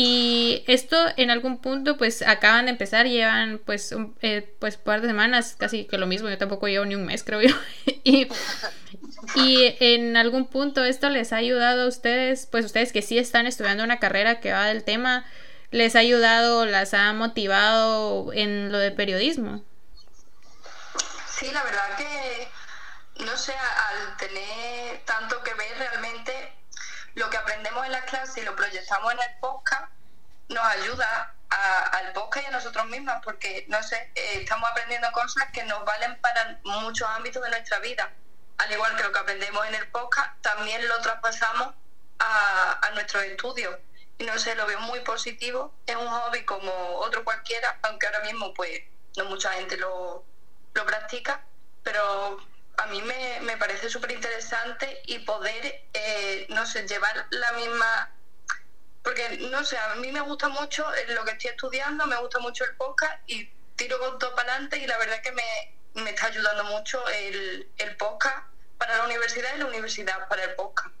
Y 0.00 0.62
esto 0.68 0.96
en 1.16 1.28
algún 1.32 1.60
punto 1.60 1.96
pues 1.96 2.22
acaban 2.22 2.66
de 2.66 2.70
empezar, 2.70 3.06
llevan 3.06 3.58
pues 3.58 3.90
un 3.90 4.16
eh, 4.22 4.54
pues 4.60 4.76
par 4.76 5.00
de 5.00 5.08
semanas, 5.08 5.56
casi 5.58 5.86
que 5.86 5.98
lo 5.98 6.06
mismo, 6.06 6.28
yo 6.28 6.38
tampoco 6.38 6.68
llevo 6.68 6.84
ni 6.84 6.94
un 6.94 7.04
mes 7.04 7.24
creo 7.24 7.42
yo. 7.42 7.52
y, 8.04 8.28
y 9.34 9.76
en 9.80 10.16
algún 10.16 10.46
punto 10.46 10.84
esto 10.84 11.08
les 11.08 11.32
ha 11.32 11.38
ayudado 11.38 11.82
a 11.82 11.88
ustedes, 11.88 12.46
pues 12.46 12.64
ustedes 12.64 12.92
que 12.92 13.02
sí 13.02 13.18
están 13.18 13.48
estudiando 13.48 13.82
una 13.82 13.98
carrera 13.98 14.38
que 14.38 14.52
va 14.52 14.66
del 14.66 14.84
tema, 14.84 15.26
les 15.72 15.96
ha 15.96 15.98
ayudado, 15.98 16.64
las 16.64 16.94
ha 16.94 17.12
motivado 17.12 18.32
en 18.32 18.70
lo 18.70 18.78
de 18.78 18.92
periodismo. 18.92 19.64
Sí, 21.28 21.50
la 21.50 21.64
verdad 21.64 21.96
que, 21.96 23.24
no 23.24 23.36
sé, 23.36 23.52
al 23.52 24.16
tener 24.16 25.00
tanto 25.04 25.42
que 25.42 25.54
ver 25.54 25.76
realmente 25.76 26.52
lo 27.16 27.28
que 27.30 27.36
aprendemos 27.36 27.84
en 27.84 27.90
la 27.90 28.04
clase 28.04 28.42
y 28.42 28.44
lo 28.44 28.54
proyectamos 28.54 29.12
en 29.12 29.18
el 29.18 29.40
podcast 29.40 29.97
nos 30.48 30.64
ayuda 30.64 31.34
al 31.50 32.12
podcast 32.12 32.44
y 32.44 32.48
a 32.48 32.50
nosotros 32.50 32.86
mismas 32.86 33.20
porque, 33.24 33.64
no 33.68 33.82
sé, 33.82 33.96
eh, 34.14 34.40
estamos 34.42 34.68
aprendiendo 34.70 35.10
cosas 35.12 35.44
que 35.52 35.64
nos 35.64 35.84
valen 35.84 36.20
para 36.20 36.60
muchos 36.64 37.08
ámbitos 37.08 37.42
de 37.42 37.50
nuestra 37.50 37.78
vida. 37.78 38.12
Al 38.58 38.72
igual 38.72 38.96
que 38.96 39.02
lo 39.02 39.12
que 39.12 39.18
aprendemos 39.18 39.66
en 39.66 39.74
el 39.74 39.88
podcast, 39.88 40.40
también 40.42 40.86
lo 40.88 41.00
traspasamos 41.00 41.74
a, 42.18 42.86
a 42.86 42.90
nuestros 42.90 43.22
estudios. 43.24 43.76
Y 44.18 44.24
no 44.24 44.36
sé, 44.38 44.54
lo 44.56 44.66
veo 44.66 44.80
muy 44.80 45.00
positivo. 45.00 45.72
Es 45.86 45.96
un 45.96 46.08
hobby 46.08 46.44
como 46.44 46.72
otro 46.96 47.24
cualquiera, 47.24 47.78
aunque 47.82 48.06
ahora 48.06 48.20
mismo 48.20 48.52
pues 48.52 48.82
no 49.16 49.24
mucha 49.26 49.52
gente 49.52 49.76
lo, 49.76 50.24
lo 50.74 50.86
practica, 50.86 51.40
pero 51.82 52.38
a 52.78 52.86
mí 52.86 53.00
me, 53.02 53.40
me 53.40 53.56
parece 53.56 53.88
súper 53.88 54.12
interesante 54.12 55.02
y 55.06 55.20
poder, 55.20 55.84
eh, 55.92 56.46
no 56.50 56.66
sé, 56.66 56.86
llevar 56.86 57.26
la 57.30 57.52
misma... 57.52 58.12
Porque, 59.02 59.38
no 59.50 59.64
sé, 59.64 59.78
a 59.78 59.94
mí 59.96 60.12
me 60.12 60.20
gusta 60.20 60.48
mucho 60.48 60.84
lo 61.08 61.24
que 61.24 61.32
estoy 61.32 61.50
estudiando, 61.50 62.06
me 62.06 62.16
gusta 62.16 62.38
mucho 62.40 62.64
el 62.64 62.76
podcast 62.76 63.14
y 63.26 63.48
tiro 63.76 63.98
con 63.98 64.18
todo 64.18 64.34
para 64.34 64.52
adelante 64.52 64.78
y 64.78 64.86
la 64.86 64.98
verdad 64.98 65.22
que 65.22 65.32
me, 65.32 66.02
me 66.02 66.10
está 66.10 66.26
ayudando 66.26 66.64
mucho 66.64 67.06
el, 67.08 67.70
el 67.78 67.96
podcast 67.96 68.46
para 68.76 68.98
la 68.98 69.04
universidad 69.04 69.54
y 69.54 69.58
la 69.58 69.66
universidad 69.66 70.28
para 70.28 70.44
el 70.44 70.54
podcast. 70.54 70.97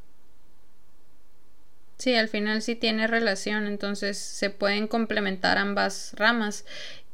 Sí, 1.98 2.14
al 2.14 2.28
final 2.28 2.62
sí 2.62 2.76
tiene 2.76 3.08
relación, 3.08 3.66
entonces 3.66 4.18
se 4.18 4.50
pueden 4.50 4.86
complementar 4.86 5.58
ambas 5.58 6.12
ramas. 6.14 6.64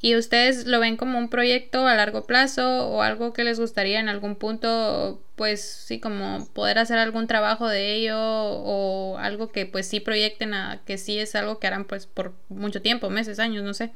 ¿Y 0.02 0.16
ustedes 0.16 0.66
lo 0.66 0.80
ven 0.80 0.98
como 0.98 1.18
un 1.18 1.30
proyecto 1.30 1.86
a 1.86 1.94
largo 1.94 2.26
plazo 2.26 2.88
o 2.88 3.00
algo 3.00 3.32
que 3.32 3.44
les 3.44 3.58
gustaría 3.58 3.98
en 3.98 4.10
algún 4.10 4.36
punto, 4.36 5.22
pues 5.36 5.64
sí, 5.64 5.98
como 5.98 6.46
poder 6.52 6.78
hacer 6.78 6.98
algún 6.98 7.26
trabajo 7.26 7.66
de 7.66 7.94
ello 7.94 8.18
o 8.18 9.16
algo 9.16 9.50
que 9.50 9.64
pues 9.64 9.88
sí 9.88 10.00
proyecten 10.00 10.52
a 10.52 10.82
que 10.84 10.98
sí 10.98 11.18
es 11.18 11.34
algo 11.34 11.58
que 11.58 11.66
harán 11.66 11.86
pues 11.86 12.06
por 12.06 12.34
mucho 12.50 12.82
tiempo, 12.82 13.08
meses, 13.08 13.38
años, 13.38 13.64
no 13.64 13.72
sé? 13.72 13.90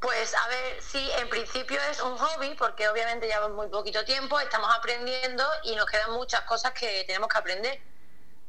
Pues 0.00 0.34
a 0.34 0.48
ver, 0.48 0.82
sí, 0.82 1.06
en 1.20 1.28
principio 1.28 1.78
es 1.90 2.00
un 2.00 2.16
hobby 2.16 2.54
porque 2.56 2.88
obviamente 2.88 3.26
llevamos 3.26 3.56
muy 3.56 3.68
poquito 3.68 4.02
tiempo, 4.06 4.40
estamos 4.40 4.70
aprendiendo 4.74 5.44
y 5.64 5.76
nos 5.76 5.84
quedan 5.84 6.12
muchas 6.12 6.40
cosas 6.42 6.72
que 6.72 7.04
tenemos 7.06 7.28
que 7.28 7.36
aprender 7.36 7.93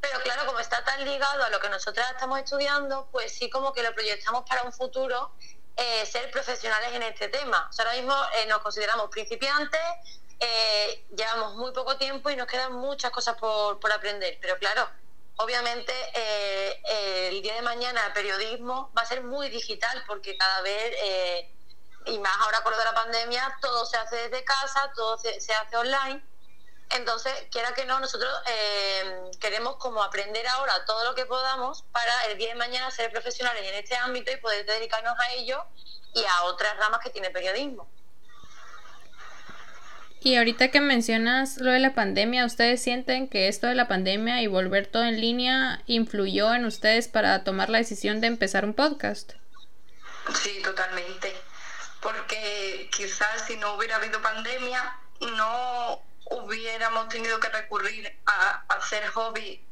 pero 0.08 0.22
claro, 0.22 0.46
como 0.46 0.60
está 0.60 0.84
tan 0.84 1.04
ligado 1.04 1.44
a 1.44 1.50
lo 1.50 1.60
que 1.60 1.68
nosotras 1.68 2.10
estamos 2.10 2.38
estudiando, 2.38 3.08
pues 3.10 3.32
sí 3.32 3.50
como 3.50 3.72
que 3.72 3.82
lo 3.82 3.92
proyectamos 3.94 4.44
para 4.48 4.62
un 4.62 4.72
futuro 4.72 5.32
eh, 5.76 6.06
ser 6.06 6.30
profesionales 6.30 6.92
en 6.92 7.02
este 7.02 7.28
tema. 7.28 7.70
ahora 7.78 7.92
mismo 7.94 8.14
eh, 8.36 8.46
nos 8.46 8.60
consideramos 8.60 9.08
principiantes, 9.10 9.80
eh, 10.38 11.04
llevamos 11.16 11.54
muy 11.54 11.72
poco 11.72 11.96
tiempo 11.96 12.30
y 12.30 12.36
nos 12.36 12.46
quedan 12.46 12.74
muchas 12.74 13.10
cosas 13.10 13.36
por, 13.36 13.80
por 13.80 13.92
aprender, 13.92 14.38
pero 14.40 14.58
claro, 14.58 14.88
obviamente 15.36 15.92
el 17.28 17.42
día 17.42 17.54
de 17.54 17.62
mañana 17.62 18.06
el 18.06 18.12
periodismo 18.12 18.92
va 18.96 19.02
a 19.02 19.06
ser 19.06 19.22
muy 19.22 19.48
digital 19.48 20.04
porque 20.06 20.36
cada 20.36 20.62
vez, 20.62 20.96
y 22.06 22.18
más 22.20 22.36
ahora 22.38 22.62
con 22.62 22.72
lo 22.72 22.78
de 22.78 22.84
la 22.84 22.94
pandemia, 22.94 23.58
todo 23.60 23.84
se 23.84 23.96
hace 23.96 24.16
desde 24.28 24.44
casa, 24.44 24.92
todo 24.94 25.18
se, 25.18 25.40
se 25.40 25.52
hace 25.52 25.76
online 25.76 26.22
entonces, 26.90 27.32
quiera 27.50 27.74
que 27.74 27.84
no, 27.84 27.98
nosotros 27.98 28.30
eh, 28.46 29.30
queremos 29.40 29.76
como 29.76 30.02
aprender 30.02 30.46
ahora 30.46 30.84
todo 30.84 31.04
lo 31.04 31.14
que 31.14 31.26
podamos 31.26 31.84
para 31.92 32.26
el 32.26 32.38
día 32.38 32.48
de 32.48 32.54
mañana 32.54 32.90
ser 32.90 33.10
profesionales 33.10 33.62
en 33.64 33.74
este 33.74 33.96
ámbito 33.96 34.30
y 34.30 34.36
poder 34.36 34.64
dedicarnos 34.64 35.18
a 35.18 35.32
ello 35.32 35.64
y 36.14 36.24
a 36.24 36.44
otras 36.44 36.76
ramas 36.76 37.00
que 37.00 37.10
tiene 37.10 37.30
periodismo. 37.30 37.88
Y 40.20 40.36
ahorita 40.36 40.70
que 40.70 40.80
mencionas 40.80 41.58
lo 41.58 41.70
de 41.70 41.78
la 41.78 41.94
pandemia, 41.94 42.46
¿ustedes 42.46 42.82
sienten 42.82 43.28
que 43.28 43.48
esto 43.48 43.66
de 43.66 43.74
la 43.74 43.86
pandemia 43.86 44.42
y 44.42 44.46
volver 44.46 44.86
todo 44.86 45.04
en 45.04 45.20
línea 45.20 45.82
influyó 45.86 46.52
en 46.54 46.64
ustedes 46.64 47.06
para 47.06 47.44
tomar 47.44 47.68
la 47.68 47.78
decisión 47.78 48.20
de 48.20 48.28
empezar 48.28 48.64
un 48.64 48.74
podcast? 48.74 49.34
Sí, 50.42 50.60
totalmente. 50.64 51.32
Porque 52.00 52.88
quizás 52.96 53.46
si 53.46 53.56
no 53.56 53.74
hubiera 53.74 53.96
habido 53.96 54.20
pandemia, 54.20 54.98
no 55.36 56.02
hubiéramos 56.30 57.08
tenido 57.08 57.38
que 57.40 57.48
recurrir 57.48 58.18
a, 58.26 58.64
hacer 58.68 59.06
hobby 59.08 59.64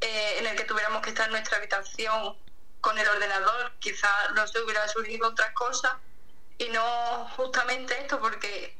eh, 0.00 0.38
en 0.38 0.46
el 0.46 0.56
que 0.56 0.64
tuviéramos 0.64 1.02
que 1.02 1.10
estar 1.10 1.26
en 1.26 1.32
nuestra 1.32 1.58
habitación 1.58 2.36
con 2.80 2.96
el 2.98 3.08
ordenador, 3.08 3.72
quizás 3.80 4.32
no 4.34 4.46
se 4.46 4.62
hubiera 4.62 4.86
surgido 4.88 5.28
otra 5.28 5.52
cosa 5.54 5.98
y 6.58 6.68
no 6.68 7.28
justamente 7.36 7.98
esto 8.00 8.20
porque 8.20 8.76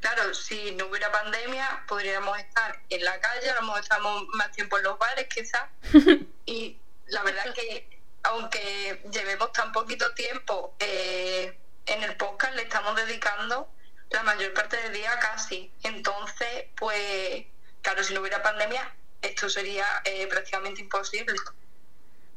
claro, 0.00 0.34
si 0.34 0.72
no 0.72 0.86
hubiera 0.86 1.10
pandemia 1.10 1.84
podríamos 1.88 2.38
estar 2.38 2.80
en 2.90 3.04
la 3.04 3.18
calle, 3.20 3.50
a 3.50 3.54
lo 3.56 3.62
mejor 3.62 3.80
estamos 3.80 4.26
más 4.34 4.52
tiempo 4.52 4.78
en 4.78 4.84
los 4.84 4.98
bares 4.98 5.26
quizás 5.28 5.64
y 6.46 6.76
la 7.06 7.22
verdad 7.22 7.46
es 7.48 7.54
que 7.54 7.98
aunque 8.24 9.02
llevemos 9.10 9.52
tan 9.52 9.72
poquito 9.72 10.12
tiempo 10.14 10.74
eh, 10.78 11.58
en 11.86 12.02
el 12.02 12.16
podcast 12.16 12.54
le 12.54 12.62
estamos 12.62 12.94
dedicando 12.96 13.70
la 14.10 14.22
mayor 14.22 14.52
parte 14.54 14.76
del 14.76 14.92
día 14.92 15.18
casi. 15.18 15.70
Entonces, 15.82 16.17
pues, 16.78 17.46
claro, 17.82 18.02
si 18.04 18.14
no 18.14 18.20
hubiera 18.20 18.42
pandemia, 18.42 18.94
esto 19.22 19.48
sería 19.48 19.86
eh, 20.04 20.26
prácticamente 20.26 20.80
imposible. 20.80 21.34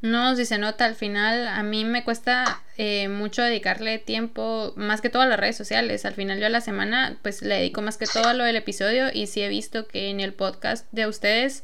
No, 0.02 0.34
si 0.34 0.44
se 0.46 0.58
nota, 0.58 0.84
al 0.84 0.96
final 0.96 1.46
a 1.46 1.62
mí 1.62 1.84
me 1.84 2.02
cuesta 2.02 2.60
eh, 2.76 3.06
mucho 3.06 3.40
dedicarle 3.40 4.00
tiempo, 4.00 4.72
más 4.74 5.00
que 5.00 5.10
todo 5.10 5.22
a 5.22 5.26
las 5.26 5.38
redes 5.38 5.56
sociales. 5.56 6.04
Al 6.04 6.14
final 6.14 6.40
yo 6.40 6.46
a 6.46 6.48
la 6.48 6.60
semana 6.60 7.18
pues 7.22 7.40
le 7.40 7.54
dedico 7.54 7.82
más 7.82 7.98
que 7.98 8.06
todo 8.06 8.26
a 8.26 8.34
lo 8.34 8.42
del 8.42 8.56
episodio 8.56 9.10
y 9.12 9.28
sí 9.28 9.42
he 9.42 9.48
visto 9.48 9.86
que 9.86 10.10
en 10.10 10.18
el 10.18 10.34
podcast 10.34 10.88
de 10.90 11.06
ustedes 11.06 11.62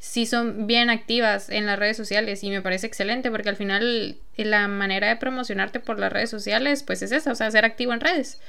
sí 0.00 0.26
son 0.26 0.66
bien 0.66 0.90
activas 0.90 1.48
en 1.48 1.64
las 1.66 1.78
redes 1.78 1.96
sociales 1.96 2.42
y 2.42 2.50
me 2.50 2.60
parece 2.60 2.88
excelente 2.88 3.30
porque 3.30 3.50
al 3.50 3.56
final 3.56 4.18
la 4.36 4.66
manera 4.66 5.06
de 5.06 5.16
promocionarte 5.16 5.78
por 5.78 6.00
las 6.00 6.12
redes 6.12 6.28
sociales 6.28 6.82
pues 6.82 7.02
es 7.02 7.12
esa, 7.12 7.30
o 7.30 7.34
sea, 7.36 7.52
ser 7.52 7.64
activo 7.64 7.92
en 7.92 8.00
redes. 8.00 8.40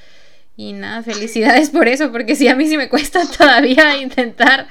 Y 0.60 0.74
nada, 0.74 1.04
felicidades 1.04 1.70
por 1.70 1.88
eso, 1.88 2.12
porque 2.12 2.36
si 2.36 2.48
a 2.48 2.56
mí 2.56 2.68
sí 2.68 2.78
me 2.78 2.90
cuesta 2.90 3.22
todavía 3.38 3.98
intentar 3.98 4.68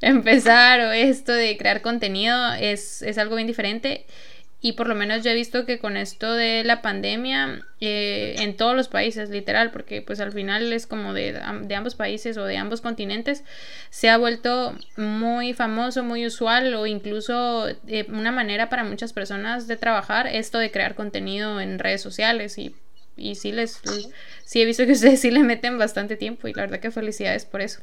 empezar 0.00 0.80
o 0.80 0.90
esto 0.90 1.32
de 1.32 1.56
crear 1.56 1.80
contenido, 1.80 2.52
es, 2.54 3.04
algo 3.16 3.36
bien 3.36 3.46
diferente. 3.46 4.04
Y 4.60 4.72
por 4.72 4.88
lo 4.88 4.96
menos 4.96 5.22
yo 5.22 5.30
he 5.30 5.36
visto 5.36 5.64
que 5.64 5.78
con 5.78 5.96
esto 5.96 6.32
de 6.32 6.64
la 6.64 6.82
pandemia, 6.82 7.64
eh, 7.80 8.34
en 8.40 8.56
todos 8.56 8.74
los 8.74 8.88
países, 8.88 9.30
literal, 9.30 9.70
porque 9.70 10.02
pues 10.02 10.18
al 10.18 10.32
final 10.32 10.72
es 10.72 10.88
como 10.88 11.14
de, 11.14 11.38
ambos 11.76 11.94
países 11.94 12.36
o 12.36 12.44
de 12.44 12.56
ambos 12.56 12.80
continentes, 12.80 13.44
se 13.90 14.10
ha 14.10 14.18
vuelto 14.18 14.76
muy 14.96 15.54
famoso, 15.54 16.02
muy 16.02 16.26
usual 16.26 16.74
o 16.74 16.86
incluso 16.88 17.68
eh, 17.86 18.06
una 18.08 18.32
manera 18.32 18.68
para 18.68 18.82
muchas 18.82 19.12
personas 19.12 19.68
de 19.68 19.76
trabajar 19.76 20.26
esto 20.26 20.58
de 20.58 20.72
crear 20.72 20.96
contenido 20.96 21.60
en 21.60 21.78
redes 21.78 22.02
sociales 22.02 22.58
y 22.58 22.74
y 23.18 23.34
sí 23.34 23.52
les, 23.52 23.80
sí 24.44 24.62
he 24.62 24.64
visto 24.64 24.86
que 24.86 24.92
ustedes 24.92 25.20
sí 25.22 25.30
le 25.30 25.40
meten 25.40 25.78
bastante 25.78 26.16
tiempo 26.16 26.48
y 26.48 26.54
la 26.54 26.62
verdad 26.62 26.80
que 26.80 26.90
felicidades 26.90 27.44
por 27.44 27.60
eso. 27.60 27.80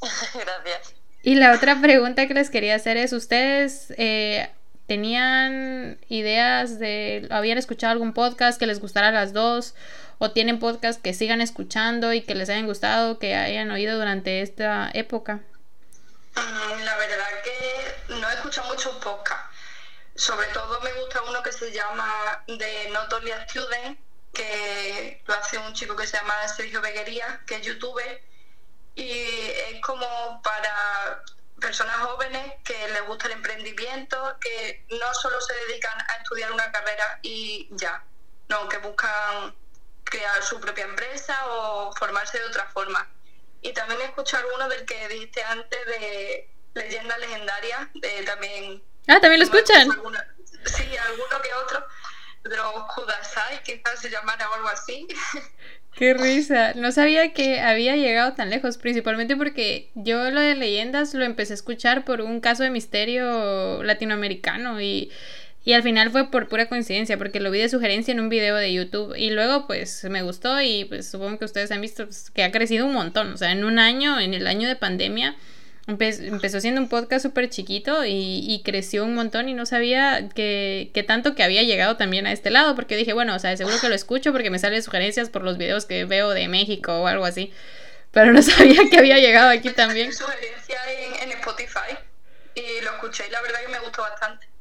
Gracias. 0.00 0.94
Y 1.22 1.36
la 1.36 1.52
otra 1.52 1.80
pregunta 1.80 2.26
que 2.26 2.34
les 2.34 2.50
quería 2.50 2.74
hacer 2.74 2.96
es, 2.96 3.12
¿ustedes 3.12 3.94
eh, 3.96 4.50
tenían 4.86 5.98
ideas 6.08 6.80
de, 6.80 7.28
habían 7.30 7.58
escuchado 7.58 7.92
algún 7.92 8.12
podcast 8.12 8.58
que 8.58 8.66
les 8.66 8.80
gustara 8.80 9.08
a 9.08 9.12
las 9.12 9.32
dos? 9.32 9.74
¿O 10.18 10.32
tienen 10.32 10.58
podcast 10.58 11.00
que 11.00 11.14
sigan 11.14 11.40
escuchando 11.40 12.12
y 12.12 12.22
que 12.22 12.34
les 12.34 12.48
hayan 12.48 12.66
gustado, 12.66 13.18
que 13.18 13.34
hayan 13.34 13.70
oído 13.70 13.96
durante 13.96 14.42
esta 14.42 14.90
época? 14.94 15.40
Mm, 16.34 16.84
la 16.84 16.96
verdad 16.96 17.26
que 17.44 18.14
no 18.14 18.30
he 18.30 18.34
escuchado 18.34 18.68
mucho 18.68 18.98
podcast. 19.00 19.52
Sobre 20.14 20.46
todo 20.48 20.80
me 20.80 20.92
gusta 20.92 21.22
uno 21.28 21.42
que 21.42 21.52
se 21.52 21.72
llama 21.72 22.44
The 22.46 22.90
Notorious 22.90 23.42
Student, 23.48 23.98
que 24.32 25.22
lo 25.26 25.34
hace 25.34 25.58
un 25.58 25.74
chico 25.74 25.94
que 25.94 26.06
se 26.06 26.16
llama 26.16 26.48
Sergio 26.48 26.80
Beguería, 26.80 27.42
que 27.46 27.56
es 27.56 27.62
youtuber, 27.62 28.22
y 28.94 29.10
es 29.10 29.80
como 29.82 30.40
para 30.42 31.22
personas 31.60 31.96
jóvenes 31.96 32.54
que 32.64 32.88
les 32.88 33.06
gusta 33.06 33.26
el 33.26 33.34
emprendimiento, 33.34 34.36
que 34.40 34.84
no 34.90 35.14
solo 35.14 35.40
se 35.40 35.54
dedican 35.66 35.98
a 36.00 36.14
estudiar 36.16 36.52
una 36.52 36.70
carrera 36.72 37.20
y 37.22 37.68
ya, 37.70 38.04
no, 38.48 38.68
que 38.68 38.78
buscan 38.78 39.54
crear 40.04 40.42
su 40.42 40.60
propia 40.60 40.84
empresa 40.84 41.46
o 41.46 41.92
formarse 41.94 42.38
de 42.38 42.46
otra 42.46 42.66
forma. 42.70 43.08
Y 43.62 43.72
también 43.72 44.00
escuchar 44.02 44.44
uno 44.54 44.68
del 44.68 44.84
que 44.84 45.08
dijiste 45.08 45.42
antes 45.44 45.86
de 45.86 46.50
Leyendas 46.74 47.18
Legendarias, 47.18 47.88
de 47.94 48.22
también... 48.24 48.82
Ah, 49.06 49.20
también 49.20 49.38
lo 49.38 49.44
escuchan. 49.44 49.88
sí, 50.64 50.96
alguno 50.96 51.40
que 51.42 51.54
otro 51.54 51.86
quizás 53.64 54.00
se 54.00 54.10
llamara 54.10 54.48
o 54.50 54.54
algo 54.54 54.68
así. 54.68 55.06
Qué 55.94 56.14
risa. 56.14 56.72
No 56.74 56.90
sabía 56.90 57.32
que 57.34 57.60
había 57.60 57.96
llegado 57.96 58.32
tan 58.32 58.48
lejos, 58.48 58.78
principalmente 58.78 59.36
porque 59.36 59.90
yo 59.94 60.30
lo 60.30 60.40
de 60.40 60.54
leyendas 60.54 61.12
lo 61.12 61.24
empecé 61.24 61.52
a 61.52 61.54
escuchar 61.54 62.04
por 62.04 62.22
un 62.22 62.40
caso 62.40 62.62
de 62.62 62.70
misterio 62.70 63.82
latinoamericano 63.82 64.80
y, 64.80 65.12
y 65.64 65.74
al 65.74 65.82
final 65.82 66.10
fue 66.10 66.30
por 66.30 66.48
pura 66.48 66.66
coincidencia, 66.66 67.18
porque 67.18 67.40
lo 67.40 67.50
vi 67.50 67.58
de 67.58 67.68
sugerencia 67.68 68.12
en 68.12 68.20
un 68.20 68.30
video 68.30 68.56
de 68.56 68.72
YouTube 68.72 69.14
y 69.16 69.30
luego 69.30 69.66
pues 69.66 70.02
me 70.04 70.22
gustó 70.22 70.62
y 70.62 70.86
pues 70.86 71.10
supongo 71.10 71.38
que 71.38 71.44
ustedes 71.44 71.70
han 71.70 71.82
visto 71.82 72.06
pues, 72.06 72.30
que 72.30 72.42
ha 72.42 72.50
crecido 72.50 72.86
un 72.86 72.94
montón. 72.94 73.34
O 73.34 73.36
sea, 73.36 73.52
en 73.52 73.64
un 73.64 73.78
año, 73.78 74.18
en 74.18 74.32
el 74.32 74.46
año 74.46 74.68
de 74.68 74.76
pandemia, 74.76 75.36
empezó 75.86 76.60
siendo 76.60 76.80
un 76.80 76.88
podcast 76.88 77.24
súper 77.24 77.50
chiquito 77.50 78.04
y, 78.04 78.62
creció 78.64 79.04
un 79.04 79.14
montón 79.14 79.48
y 79.48 79.54
no 79.54 79.66
sabía 79.66 80.28
que, 80.28 81.04
tanto 81.06 81.34
que 81.34 81.42
había 81.42 81.62
llegado 81.62 81.96
también 81.96 82.26
a 82.26 82.32
este 82.32 82.50
lado, 82.50 82.74
porque 82.76 82.96
dije, 82.96 83.12
bueno, 83.12 83.34
o 83.34 83.38
sea, 83.38 83.56
seguro 83.56 83.76
que 83.80 83.88
lo 83.88 83.94
escucho 83.94 84.32
porque 84.32 84.50
me 84.50 84.58
salen 84.58 84.82
sugerencias 84.82 85.28
por 85.28 85.42
los 85.42 85.58
videos 85.58 85.86
que 85.86 86.04
veo 86.04 86.30
de 86.30 86.48
México 86.48 87.02
o 87.02 87.06
algo 87.06 87.24
así, 87.24 87.52
pero 88.12 88.32
no 88.32 88.42
sabía 88.42 88.88
que 88.90 88.98
había 88.98 89.18
llegado 89.18 89.50
aquí 89.50 89.70
también. 89.70 90.12
Sugerencia 90.12 90.78
en, 91.20 91.30
en 91.30 91.38
Spotify 91.38 91.98
y 92.54 92.84
lo 92.84 92.92
escuché 92.92 93.24
y 93.26 93.30
la 93.30 93.42
verdad 93.42 93.60
que 93.64 93.72
me 93.72 93.78
gustó 93.80 94.02
bastante. 94.02 94.52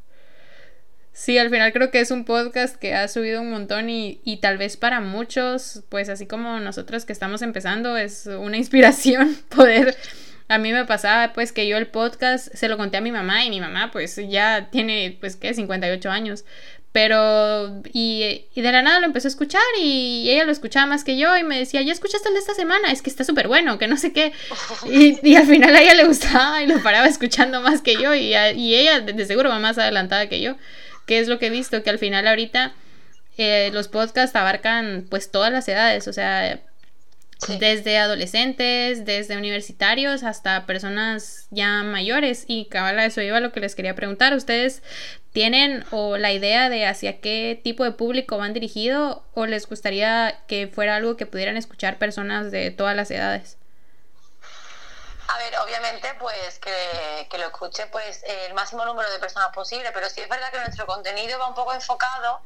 Sí, 1.13 1.37
al 1.37 1.49
final 1.49 1.71
creo 1.71 1.91
que 1.91 1.99
es 1.99 2.09
un 2.09 2.25
podcast 2.25 2.77
que 2.77 2.95
ha 2.95 3.07
subido 3.07 3.41
un 3.41 3.51
montón 3.51 3.89
y, 3.89 4.21
y, 4.23 4.37
tal 4.37 4.57
vez 4.57 4.77
para 4.77 5.01
muchos, 5.01 5.83
pues 5.89 6.09
así 6.09 6.25
como 6.25 6.59
nosotros 6.59 7.05
que 7.05 7.13
estamos 7.13 7.41
empezando, 7.41 7.95
es 7.97 8.25
una 8.25 8.57
inspiración 8.57 9.35
poder 9.55 9.95
a 10.51 10.57
mí 10.57 10.73
me 10.73 10.83
pasaba 10.83 11.31
pues 11.31 11.53
que 11.53 11.65
yo 11.65 11.77
el 11.77 11.87
podcast 11.87 12.53
se 12.53 12.67
lo 12.67 12.75
conté 12.75 12.97
a 12.97 13.01
mi 13.01 13.13
mamá 13.13 13.45
y 13.45 13.49
mi 13.49 13.61
mamá 13.61 13.89
pues 13.89 14.17
ya 14.17 14.67
tiene 14.69 15.17
pues 15.21 15.37
que 15.37 15.53
58 15.53 16.11
años. 16.11 16.43
Pero, 16.91 17.81
y, 17.93 18.47
y, 18.53 18.61
de 18.61 18.71
la 18.73 18.81
nada 18.81 18.99
lo 18.99 19.05
empezó 19.05 19.29
a 19.29 19.29
escuchar 19.29 19.61
y 19.81 20.29
ella 20.29 20.43
lo 20.43 20.51
escuchaba 20.51 20.87
más 20.87 21.05
que 21.05 21.17
yo 21.17 21.37
y 21.37 21.43
me 21.43 21.57
decía, 21.57 21.81
¿ya 21.81 21.93
escuchaste 21.93 22.27
el 22.27 22.33
de 22.33 22.41
esta 22.41 22.53
semana? 22.53 22.91
Es 22.91 23.01
que 23.01 23.09
está 23.09 23.23
súper 23.23 23.47
bueno, 23.47 23.77
que 23.77 23.87
no 23.87 23.95
sé 23.95 24.11
qué. 24.11 24.33
Y, 24.91 25.17
y, 25.25 25.37
al 25.37 25.45
final 25.47 25.73
a 25.73 25.81
ella 25.81 25.93
le 25.93 26.03
gustaba 26.03 26.61
y 26.61 26.67
lo 26.67 26.83
paraba 26.83 27.07
escuchando 27.07 27.61
más 27.61 27.79
que 27.81 27.95
yo 27.95 28.13
y, 28.13 28.35
y 28.35 28.75
ella 28.75 28.99
de 28.99 29.25
seguro 29.25 29.49
va 29.49 29.59
más 29.59 29.77
adelantada 29.77 30.27
que 30.27 30.41
yo. 30.41 30.57
Que 31.05 31.19
es 31.19 31.29
lo 31.29 31.39
que 31.39 31.47
he 31.47 31.49
visto, 31.49 31.81
que 31.81 31.89
al 31.89 31.97
final 31.97 32.27
ahorita 32.27 32.73
eh, 33.37 33.69
los 33.71 33.87
podcasts 33.87 34.35
abarcan 34.35 35.07
pues 35.09 35.31
todas 35.31 35.53
las 35.53 35.69
edades, 35.69 36.09
o 36.09 36.13
sea, 36.13 36.59
desde 37.47 37.97
adolescentes, 37.97 39.05
desde 39.05 39.37
universitarios 39.37 40.23
hasta 40.23 40.65
personas 40.65 41.47
ya 41.49 41.83
mayores. 41.83 42.45
Y 42.47 42.65
cabala, 42.65 43.05
eso 43.05 43.21
iba 43.21 43.37
a 43.37 43.41
lo 43.41 43.51
que 43.51 43.59
les 43.59 43.75
quería 43.75 43.95
preguntar. 43.95 44.33
¿Ustedes 44.33 44.83
tienen 45.33 45.85
o 45.91 46.17
la 46.17 46.31
idea 46.31 46.69
de 46.69 46.85
hacia 46.85 47.21
qué 47.21 47.59
tipo 47.63 47.83
de 47.83 47.91
público 47.91 48.37
van 48.37 48.53
dirigido 48.53 49.23
o 49.33 49.45
les 49.45 49.67
gustaría 49.67 50.39
que 50.47 50.67
fuera 50.67 50.97
algo 50.97 51.17
que 51.17 51.25
pudieran 51.25 51.57
escuchar 51.57 51.97
personas 51.97 52.51
de 52.51 52.71
todas 52.71 52.95
las 52.95 53.09
edades? 53.11 53.57
A 55.27 55.37
ver, 55.37 55.57
obviamente, 55.59 56.13
pues 56.19 56.59
que, 56.59 57.37
lo 57.37 57.45
escuche 57.45 57.87
pues 57.87 58.21
el 58.23 58.53
máximo 58.53 58.83
número 58.83 59.09
de 59.09 59.19
personas 59.19 59.49
posible, 59.53 59.89
pero 59.93 60.09
sí 60.09 60.19
es 60.19 60.27
verdad 60.27 60.51
que 60.51 60.59
nuestro 60.59 60.85
contenido 60.85 61.39
va 61.39 61.47
un 61.47 61.55
poco 61.55 61.73
enfocado 61.73 62.41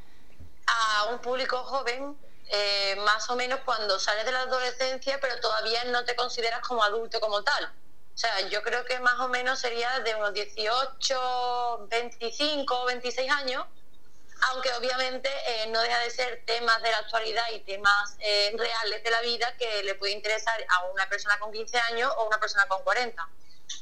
a 0.68 1.06
un 1.12 1.20
público 1.20 1.58
joven, 1.58 2.16
eh, 2.48 2.96
más 3.06 3.30
o 3.30 3.36
menos 3.36 3.60
cuando 3.66 4.00
sales 4.00 4.26
de 4.26 4.32
la 4.32 4.42
adolescencia, 4.42 5.20
pero 5.20 5.40
todavía 5.40 5.84
no 5.86 6.04
te 6.06 6.16
consideras 6.16 6.62
como 6.62 6.84
adulto 6.84 7.20
como 7.20 7.44
tal. 7.44 7.66
O 7.66 8.18
sea, 8.18 8.48
yo 8.50 8.64
creo 8.64 8.86
que 8.86 9.00
más 9.00 9.20
o 9.20 9.28
menos 9.28 9.60
sería 9.60 10.00
de 10.00 10.16
unos 10.16 10.34
18, 10.34 11.88
25, 11.90 12.86
26 12.86 13.32
años, 13.32 13.66
aunque 14.52 14.72
obviamente 14.74 15.30
eh, 15.48 15.68
no 15.68 15.82
deja 15.82 16.00
de 16.00 16.10
ser 16.10 16.44
temas 16.46 16.82
de 16.82 16.92
la 16.92 17.00
actualidad 17.00 17.46
y 17.54 17.60
temas 17.60 18.16
eh, 18.20 18.54
reales 18.56 19.04
de 19.04 19.10
la 19.10 19.22
vida 19.22 19.56
que 19.58 19.84
le 19.84 19.96
puede 19.96 20.14
interesar 20.14 20.66
a 20.70 20.84
una 20.86 21.08
persona 21.10 21.38
con 21.40 21.52
15 21.52 21.78
años 21.92 22.12
o 22.18 22.28
una 22.28 22.40
persona 22.40 22.66
con 22.68 22.84
40. 22.84 23.28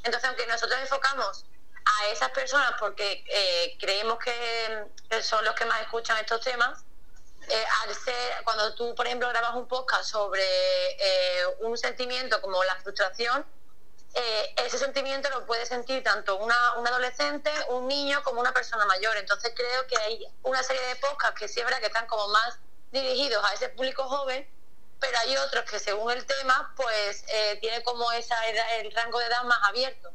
Entonces, 0.03 0.29
aunque 0.29 0.47
nosotros 0.47 0.79
enfocamos 0.79 1.45
a 1.85 2.07
esas 2.07 2.29
personas 2.31 2.73
porque 2.79 3.23
eh, 3.27 3.77
creemos 3.79 4.17
que, 4.19 5.21
son 5.21 5.43
los 5.45 5.53
que 5.55 5.65
más 5.65 5.81
escuchan 5.81 6.17
estos 6.17 6.41
temas, 6.41 6.83
al 7.83 7.95
ser, 7.95 8.43
cuando 8.43 8.73
tú, 8.75 8.95
por 8.95 9.05
ejemplo, 9.05 9.27
grabas 9.29 9.55
un 9.55 9.67
podcast 9.67 10.09
sobre 10.09 10.43
un 11.59 11.77
sentimiento 11.77 12.41
como 12.41 12.63
la 12.63 12.75
frustración, 12.77 13.45
eh, 14.15 14.53
ese 14.57 14.77
sentimiento 14.77 15.27
lo 15.31 15.45
puede 15.47 15.65
sentir 15.65 16.03
tanto 16.03 16.37
una, 16.37 16.75
un 16.77 16.87
adolescente, 16.87 17.51
un 17.69 17.87
niño 17.87 18.21
como 18.23 18.39
una 18.39 18.53
persona 18.53 18.85
mayor. 18.85 19.17
Entonces 19.17 19.53
creo 19.55 19.87
que 19.87 19.97
hay 19.97 20.27
una 20.43 20.61
serie 20.61 20.83
de 20.83 20.95
podcasts 20.97 21.39
que 21.39 21.47
sí 21.47 21.59
es 21.59 21.65
verdad 21.65 21.79
que 21.79 21.87
están 21.87 22.05
como 22.05 22.27
más 22.27 22.59
dirigidos 22.91 23.43
a 23.43 23.53
ese 23.53 23.69
público 23.69 24.03
joven, 24.03 24.47
pero 24.99 25.17
hay 25.17 25.35
otros 25.37 25.65
que 25.65 25.79
según 25.79 26.11
el 26.11 26.25
tema, 26.25 26.73
pues 26.77 27.25
eh, 27.27 27.57
tiene 27.59 27.81
como 27.83 28.11
esa 28.11 28.35
el 28.47 28.91
rango 28.93 29.17
de 29.17 29.25
edad 29.25 29.43
más 29.45 29.59
abierto. 29.63 30.11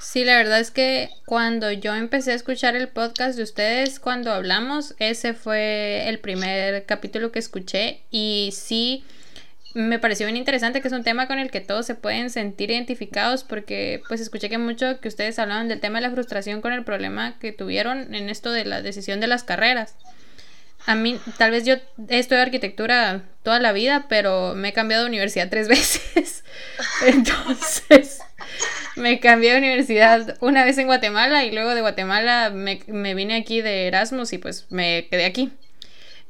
Sí, 0.00 0.24
la 0.24 0.36
verdad 0.36 0.60
es 0.60 0.70
que 0.70 1.10
cuando 1.24 1.72
yo 1.72 1.94
empecé 1.94 2.32
a 2.32 2.34
escuchar 2.34 2.76
el 2.76 2.88
podcast 2.88 3.36
de 3.36 3.42
ustedes, 3.42 3.98
cuando 3.98 4.32
hablamos, 4.32 4.94
ese 4.98 5.34
fue 5.34 6.08
el 6.08 6.18
primer 6.18 6.84
capítulo 6.84 7.32
que 7.32 7.38
escuché 7.38 8.02
y 8.10 8.50
sí 8.52 9.04
me 9.74 9.98
pareció 9.98 10.26
bien 10.26 10.36
interesante 10.36 10.80
que 10.80 10.88
es 10.88 10.94
un 10.94 11.02
tema 11.02 11.26
con 11.26 11.40
el 11.40 11.50
que 11.50 11.60
todos 11.60 11.84
se 11.84 11.96
pueden 11.96 12.30
sentir 12.30 12.70
identificados 12.70 13.42
porque 13.42 14.02
pues 14.06 14.20
escuché 14.20 14.48
que 14.48 14.56
mucho 14.56 15.00
que 15.00 15.08
ustedes 15.08 15.38
hablaban 15.40 15.66
del 15.66 15.80
tema 15.80 15.98
de 15.98 16.06
la 16.06 16.12
frustración 16.12 16.60
con 16.60 16.72
el 16.72 16.84
problema 16.84 17.38
que 17.40 17.52
tuvieron 17.52 18.14
en 18.14 18.30
esto 18.30 18.52
de 18.52 18.64
la 18.64 18.82
decisión 18.82 19.18
de 19.18 19.26
las 19.26 19.42
carreras. 19.42 19.96
A 20.86 20.94
mí, 20.94 21.18
tal 21.38 21.50
vez 21.50 21.64
yo 21.64 21.76
he 22.08 22.18
estudiado 22.18 22.44
arquitectura 22.44 23.22
toda 23.42 23.58
la 23.58 23.72
vida, 23.72 24.06
pero 24.08 24.54
me 24.54 24.68
he 24.68 24.72
cambiado 24.72 25.04
de 25.04 25.08
universidad 25.08 25.48
tres 25.48 25.68
veces. 25.68 26.44
Entonces, 27.06 28.20
me 28.96 29.18
cambié 29.20 29.52
de 29.52 29.58
universidad 29.58 30.36
una 30.40 30.64
vez 30.64 30.78
en 30.78 30.86
Guatemala 30.86 31.44
y 31.44 31.52
luego 31.52 31.74
de 31.74 31.80
Guatemala 31.80 32.50
me, 32.50 32.80
me 32.86 33.14
vine 33.14 33.36
aquí 33.36 33.60
de 33.62 33.86
Erasmus 33.86 34.32
y 34.32 34.38
pues 34.38 34.66
me 34.70 35.06
quedé 35.10 35.24
aquí. 35.24 35.52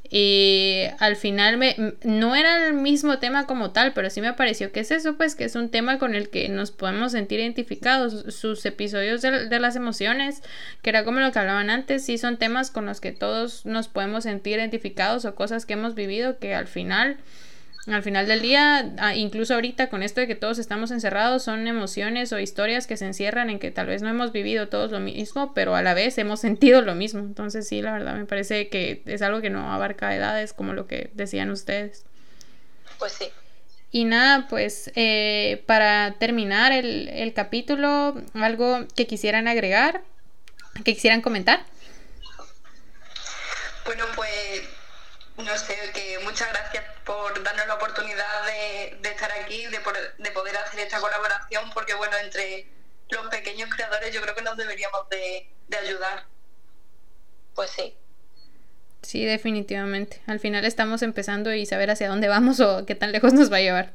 Y 0.09 0.83
al 0.99 1.15
final 1.15 1.57
me, 1.57 1.75
no 2.03 2.35
era 2.35 2.67
el 2.67 2.73
mismo 2.73 3.17
tema 3.17 3.47
como 3.47 3.71
tal, 3.71 3.93
pero 3.93 4.09
sí 4.09 4.21
me 4.21 4.33
pareció 4.33 4.71
que 4.71 4.81
es 4.81 4.91
eso, 4.91 5.17
pues 5.17 5.35
que 5.35 5.45
es 5.45 5.55
un 5.55 5.69
tema 5.69 5.97
con 5.97 6.13
el 6.13 6.29
que 6.29 6.47
nos 6.49 6.71
podemos 6.71 7.13
sentir 7.13 7.39
identificados. 7.39 8.33
Sus 8.35 8.65
episodios 8.65 9.21
de, 9.21 9.47
de, 9.47 9.59
las 9.59 9.75
emociones, 9.75 10.43
que 10.81 10.91
era 10.91 11.03
como 11.03 11.19
lo 11.19 11.31
que 11.31 11.39
hablaban 11.39 11.69
antes, 11.69 12.05
sí 12.05 12.17
son 12.17 12.37
temas 12.37 12.69
con 12.69 12.85
los 12.85 13.01
que 13.01 13.11
todos 13.11 13.65
nos 13.65 13.87
podemos 13.87 14.23
sentir 14.23 14.59
identificados 14.59 15.25
o 15.25 15.35
cosas 15.35 15.65
que 15.65 15.73
hemos 15.73 15.95
vivido 15.95 16.37
que 16.37 16.53
al 16.53 16.67
final 16.67 17.17
al 17.87 18.01
final 18.01 18.25
del 18.25 18.41
día, 18.41 18.93
ah, 18.97 19.15
incluso 19.15 19.53
ahorita 19.53 19.89
con 19.89 20.01
esto 20.01 20.19
de 20.19 20.27
que 20.27 20.35
todos 20.35 20.57
estamos 20.57 20.89
encerrados, 20.89 21.43
son 21.43 21.67
emociones 21.67 22.33
o 22.33 22.39
historias 22.39 22.87
que 22.87 22.97
se 22.97 23.05
encierran 23.05 23.49
en 23.51 23.59
que 23.59 23.69
tal 23.69 23.85
vez 23.85 24.01
no 24.01 24.09
hemos 24.09 24.31
vivido 24.31 24.69
todos 24.69 24.91
lo 24.91 24.99
mismo, 24.99 25.53
pero 25.53 25.75
a 25.75 25.83
la 25.83 25.93
vez 25.93 26.17
hemos 26.17 26.39
sentido 26.39 26.81
lo 26.81 26.95
mismo. 26.95 27.19
Entonces 27.19 27.67
sí, 27.67 27.81
la 27.81 27.93
verdad 27.93 28.15
me 28.15 28.25
parece 28.25 28.69
que 28.69 29.03
es 29.05 29.21
algo 29.21 29.39
que 29.39 29.51
no 29.51 29.71
abarca 29.71 30.15
edades, 30.15 30.53
como 30.53 30.73
lo 30.73 30.87
que 30.87 31.11
decían 31.13 31.51
ustedes. 31.51 32.05
Pues 32.97 33.13
sí. 33.13 33.25
Y 33.91 34.05
nada, 34.05 34.47
pues 34.49 34.91
eh, 34.95 35.63
para 35.67 36.15
terminar 36.17 36.71
el, 36.71 37.07
el 37.09 37.33
capítulo, 37.33 38.15
algo 38.33 38.87
que 38.95 39.05
quisieran 39.05 39.47
agregar, 39.47 40.01
que 40.83 40.95
quisieran 40.95 41.21
comentar. 41.21 41.63
Bueno, 43.85 44.05
pues 44.15 44.74
no 45.37 45.57
sé, 45.57 45.75
que 45.93 46.19
muchas 46.19 46.49
gracias 46.49 46.85
por 47.03 47.43
darnos 47.43 47.67
la 47.67 47.75
oportunidad 47.75 48.45
de, 48.45 49.09
estar 49.09 49.31
aquí, 49.31 49.65
de, 49.65 49.79
de, 50.17 50.31
poder 50.31 50.57
hacer 50.57 50.79
esta 50.79 50.99
colaboración, 50.99 51.69
porque 51.73 51.93
bueno, 51.93 52.15
entre 52.17 52.67
los 53.09 53.27
pequeños 53.27 53.69
creadores 53.69 54.13
yo 54.13 54.21
creo 54.21 54.33
que 54.33 54.41
nos 54.41 54.55
deberíamos 54.55 55.09
de, 55.09 55.49
ayudar. 55.77 56.25
Pues 57.53 57.69
sí. 57.71 57.95
Sí, 59.01 59.25
definitivamente. 59.25 60.21
Al 60.25 60.39
final 60.39 60.65
estamos 60.65 61.01
empezando 61.01 61.53
y 61.53 61.65
saber 61.65 61.91
hacia 61.91 62.07
dónde 62.07 62.27
vamos 62.27 62.59
o 62.59 62.85
qué 62.85 62.95
tan 62.95 63.11
lejos 63.11 63.33
nos 63.33 63.51
va 63.51 63.57
a 63.57 63.61
llevar. 63.61 63.93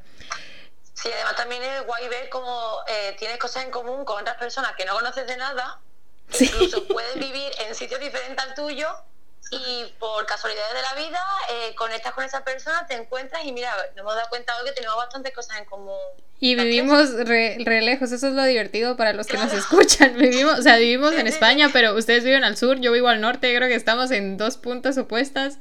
Sí, 0.95 1.11
además 1.13 1.37
también 1.37 1.63
es 1.63 1.87
guay 1.87 2.09
ver 2.09 2.29
cómo 2.29 2.81
eh, 2.87 3.17
tienes 3.19 3.39
cosas 3.39 3.65
en 3.65 3.71
común 3.71 4.05
con 4.05 4.21
otras 4.21 4.37
personas 4.37 4.73
que 4.77 4.85
no 4.85 4.93
conoces 4.93 5.27
de 5.27 5.37
nada, 5.39 5.81
incluso 6.39 6.87
puedes 6.87 7.15
vivir 7.19 7.51
en 7.67 7.75
sitios 7.75 7.99
diferentes 8.01 8.45
al 8.45 8.55
tuyo 8.55 8.87
y 9.51 9.93
por 9.99 10.27
casualidades 10.27 10.75
de 10.75 10.83
la 10.83 11.09
vida 11.09 11.21
eh, 11.51 11.75
conectas 11.75 12.13
con 12.13 12.25
esa 12.25 12.45
persona, 12.45 12.87
te 12.87 12.95
encuentras 12.95 13.45
y 13.45 13.53
mira, 13.53 13.75
nos 13.91 13.99
hemos 13.99 14.15
dado 14.15 14.29
cuenta 14.29 14.57
hoy 14.57 14.69
que 14.69 14.73
tenemos 14.73 14.97
bastantes 14.97 15.35
cosas 15.35 15.59
en 15.59 15.65
común. 15.65 15.97
Y 16.43 16.55
vivimos 16.55 17.13
re, 17.27 17.59
lejos, 17.59 18.13
eso 18.13 18.29
es 18.29 18.33
lo 18.33 18.45
divertido 18.45 18.97
para 18.97 19.13
los 19.13 19.27
que 19.27 19.37
nos 19.37 19.53
escuchan. 19.53 20.15
Vivimos, 20.19 20.61
o 20.61 20.63
sea, 20.63 20.79
vivimos 20.79 21.13
en 21.13 21.27
España, 21.27 21.69
pero 21.71 21.95
ustedes 21.95 22.25
viven 22.25 22.45
al 22.45 22.57
sur, 22.57 22.81
yo 22.81 22.93
vivo 22.93 23.09
al 23.09 23.21
norte, 23.21 23.55
creo 23.55 23.69
que 23.69 23.75
estamos 23.75 24.11
en 24.11 24.39
dos 24.39 24.57
puntas 24.57 24.97
opuestas. 24.97 25.59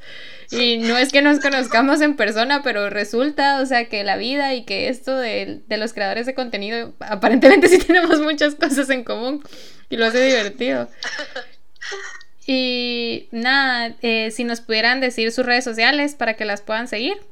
Y 0.52 0.78
no 0.78 0.98
es 0.98 1.12
que 1.12 1.22
nos 1.22 1.42
conozcamos 1.42 2.00
en 2.00 2.16
persona, 2.16 2.64
pero 2.64 2.90
resulta, 2.90 3.60
o 3.60 3.66
sea, 3.66 3.90
que 3.90 4.06
la 4.06 4.16
vida 4.16 4.54
y 4.54 4.64
que 4.64 4.88
esto 4.88 5.18
de, 5.18 5.62
de 5.68 5.78
los 5.78 5.92
creadores 5.92 6.26
de 6.26 6.34
contenido, 6.34 6.94
aparentemente 7.00 7.68
sí 7.68 7.80
tenemos 7.86 8.22
muchas 8.22 8.56
cosas 8.56 8.90
en 8.90 9.04
común 9.04 9.44
y 9.90 9.98
lo 9.98 10.06
hace 10.06 10.24
divertido. 10.24 10.88
Y 12.52 13.30
nada, 13.30 13.94
eh, 14.02 14.32
si 14.32 14.44
nos 14.44 14.60
pudieran 14.60 15.02
decir 15.02 15.32
sus 15.32 15.46
redes 15.46 15.64
sociales 15.64 16.16
para 16.16 16.36
que 16.36 16.46
las 16.46 16.62
puedan 16.62 16.88
seguir. 16.88 17.24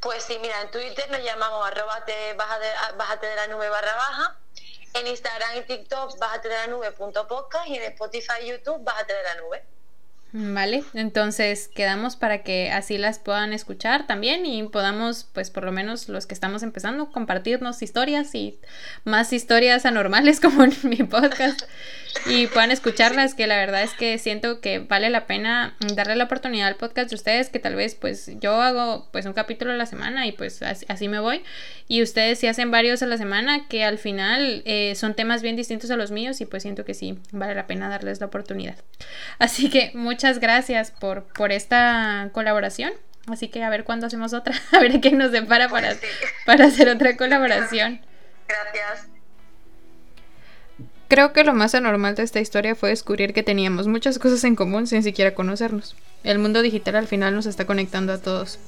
Pues 0.00 0.24
sí, 0.24 0.36
mira, 0.42 0.60
en 0.60 0.72
Twitter 0.72 1.08
nos 1.08 1.22
llamamos 1.22 1.64
arroba 1.64 2.04
bájate, 2.96 3.26
de 3.28 3.36
la 3.36 3.46
nube 3.46 3.68
barra 3.68 3.94
baja. 3.94 4.36
En 4.94 5.06
Instagram 5.06 5.58
y 5.58 5.60
TikTok, 5.62 6.18
bájate 6.18 6.48
de 6.48 6.54
la 6.54 6.66
nube 6.66 6.90
punto 6.90 7.28
podcast 7.28 7.68
y 7.68 7.76
en 7.76 7.84
Spotify 7.92 8.42
y 8.42 8.48
YouTube, 8.48 8.82
bájate 8.82 9.14
de 9.14 9.22
la 9.22 9.34
nube. 9.36 9.62
Vale, 10.34 10.82
entonces 10.94 11.68
quedamos 11.68 12.16
para 12.16 12.42
que 12.42 12.70
así 12.70 12.96
las 12.96 13.18
puedan 13.18 13.52
escuchar 13.52 14.06
también 14.06 14.46
y 14.46 14.62
podamos, 14.62 15.28
pues 15.30 15.50
por 15.50 15.62
lo 15.64 15.72
menos 15.72 16.08
los 16.08 16.24
que 16.24 16.32
estamos 16.32 16.62
empezando, 16.62 17.12
compartirnos 17.12 17.82
historias 17.82 18.34
y 18.34 18.58
más 19.04 19.34
historias 19.34 19.84
anormales 19.84 20.40
como 20.40 20.64
en 20.64 20.72
mi 20.84 21.02
podcast 21.02 21.60
y 22.24 22.46
puedan 22.46 22.70
escucharlas, 22.70 23.34
que 23.34 23.46
la 23.46 23.56
verdad 23.56 23.82
es 23.82 23.92
que 23.92 24.16
siento 24.16 24.60
que 24.62 24.78
vale 24.78 25.10
la 25.10 25.26
pena 25.26 25.76
darle 25.94 26.16
la 26.16 26.24
oportunidad 26.24 26.68
al 26.68 26.76
podcast 26.76 27.10
de 27.10 27.16
ustedes, 27.16 27.50
que 27.50 27.58
tal 27.58 27.74
vez 27.74 27.94
pues 27.94 28.30
yo 28.40 28.54
hago 28.62 29.08
pues 29.12 29.26
un 29.26 29.34
capítulo 29.34 29.72
a 29.72 29.76
la 29.76 29.86
semana 29.86 30.26
y 30.26 30.32
pues 30.32 30.62
así, 30.62 31.08
me 31.08 31.20
voy 31.20 31.42
y 31.88 32.02
ustedes 32.02 32.38
si 32.38 32.46
hacen 32.46 32.70
varios 32.70 33.02
a 33.02 33.06
la 33.06 33.18
semana 33.18 33.68
que 33.68 33.84
al 33.84 33.98
final 33.98 34.62
eh, 34.64 34.94
son 34.94 35.12
temas 35.12 35.42
bien 35.42 35.56
distintos 35.56 35.90
a 35.90 35.96
los 35.96 36.10
míos 36.10 36.40
y 36.40 36.46
pues 36.46 36.62
siento 36.62 36.86
que 36.86 36.94
sí, 36.94 37.18
vale 37.32 37.54
la 37.54 37.66
pena 37.66 37.90
darles 37.90 38.18
la 38.20 38.26
oportunidad. 38.26 38.76
Así 39.38 39.70
que 39.70 39.90
muchas 39.94 40.38
gracias 40.38 40.90
por, 40.90 41.24
por 41.24 41.52
esta 41.52 42.30
colaboración. 42.32 42.92
Así 43.26 43.48
que 43.48 43.62
a 43.62 43.70
ver 43.70 43.84
cuándo 43.84 44.06
hacemos 44.06 44.32
otra, 44.32 44.54
a 44.72 44.80
ver 44.80 45.00
qué 45.00 45.12
nos 45.12 45.32
depara 45.32 45.68
para, 45.68 45.94
para 46.46 46.66
hacer 46.66 46.88
otra 46.88 47.16
colaboración. 47.16 48.00
Gracias. 48.48 49.08
Creo 51.08 51.32
que 51.34 51.44
lo 51.44 51.52
más 51.52 51.74
anormal 51.74 52.14
de 52.14 52.22
esta 52.22 52.40
historia 52.40 52.74
fue 52.74 52.88
descubrir 52.88 53.34
que 53.34 53.42
teníamos 53.42 53.86
muchas 53.86 54.18
cosas 54.18 54.44
en 54.44 54.56
común 54.56 54.86
sin 54.86 55.02
siquiera 55.02 55.34
conocernos. 55.34 55.94
El 56.24 56.38
mundo 56.38 56.62
digital 56.62 56.96
al 56.96 57.06
final 57.06 57.34
nos 57.34 57.44
está 57.44 57.66
conectando 57.66 58.14
a 58.14 58.18
todos. 58.18 58.58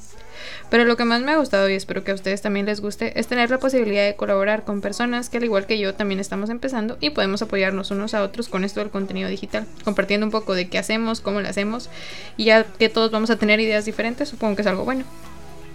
Pero 0.70 0.84
lo 0.84 0.96
que 0.96 1.04
más 1.04 1.22
me 1.22 1.32
ha 1.32 1.36
gustado 1.36 1.68
y 1.68 1.74
espero 1.74 2.04
que 2.04 2.10
a 2.10 2.14
ustedes 2.14 2.42
también 2.42 2.66
les 2.66 2.80
guste 2.80 3.18
es 3.18 3.26
tener 3.26 3.50
la 3.50 3.58
posibilidad 3.58 4.04
de 4.04 4.16
colaborar 4.16 4.64
con 4.64 4.80
personas 4.80 5.28
que 5.28 5.38
al 5.38 5.44
igual 5.44 5.66
que 5.66 5.78
yo 5.78 5.94
también 5.94 6.20
estamos 6.20 6.50
empezando 6.50 6.96
y 7.00 7.10
podemos 7.10 7.42
apoyarnos 7.42 7.90
unos 7.90 8.14
a 8.14 8.22
otros 8.22 8.48
con 8.48 8.64
esto 8.64 8.80
del 8.80 8.90
contenido 8.90 9.28
digital, 9.28 9.66
compartiendo 9.84 10.26
un 10.26 10.32
poco 10.32 10.54
de 10.54 10.68
qué 10.68 10.78
hacemos, 10.78 11.20
cómo 11.20 11.40
lo 11.40 11.48
hacemos 11.48 11.90
y 12.36 12.44
ya 12.44 12.64
que 12.64 12.88
todos 12.88 13.10
vamos 13.10 13.30
a 13.30 13.36
tener 13.36 13.60
ideas 13.60 13.84
diferentes, 13.84 14.28
supongo 14.28 14.56
que 14.56 14.62
es 14.62 14.68
algo 14.68 14.84
bueno. 14.84 15.04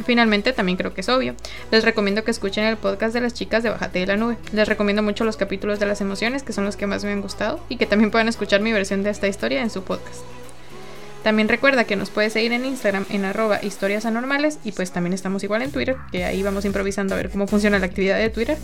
Finalmente, 0.06 0.54
también 0.54 0.78
creo 0.78 0.94
que 0.94 1.02
es 1.02 1.10
obvio. 1.10 1.36
Les 1.72 1.84
recomiendo 1.84 2.24
que 2.24 2.32
escuchen 2.32 2.64
el 2.64 2.78
podcast 2.78 3.14
de 3.14 3.22
las 3.22 3.34
chicas 3.34 3.64
de 3.64 3.70
Bajate 3.70 4.00
de 4.00 4.08
la 4.08 4.18
Nube. 4.18 4.38
Les 4.54 4.68
recomiendo 4.68 5.04
mucho 5.04 5.26
los 5.26 5.36
capítulos 5.36 5.80
de 5.80 5.86
las 5.86 6.00
emociones, 6.02 6.44
que 6.44 6.54
son 6.54 6.64
los 6.64 6.78
que 6.78 6.88
más 6.88 7.04
me 7.04 7.12
han 7.12 7.22
gustado, 7.22 7.60
y 7.68 7.76
que 7.76 7.86
también 7.86 8.10
puedan 8.10 8.30
escuchar 8.30 8.62
mi 8.62 8.72
versión 8.72 9.04
de 9.04 9.10
esta 9.10 9.28
historia 9.28 9.62
en 9.62 9.70
su 9.70 9.84
podcast. 9.84 10.22
También 11.24 11.50
recuerda 11.50 11.84
que 11.84 11.96
nos 11.96 12.10
puedes 12.10 12.34
seguir 12.34 12.54
en 12.54 12.66
Instagram 12.66 13.06
en 13.10 13.26
arroba 13.26 13.60
historias 13.62 14.06
anormales 14.06 14.58
y 14.64 14.72
pues 14.72 14.92
también 14.92 15.14
estamos 15.14 15.44
igual 15.44 15.62
en 15.62 15.72
Twitter, 15.72 15.98
que 16.12 16.24
ahí 16.24 16.42
vamos 16.44 16.66
improvisando 16.66 17.14
a 17.14 17.18
ver 17.18 17.30
cómo 17.30 17.46
funciona 17.48 17.78
la 17.78 17.86
actividad 17.86 18.18
de 18.18 18.30
Twitter. 18.30 18.58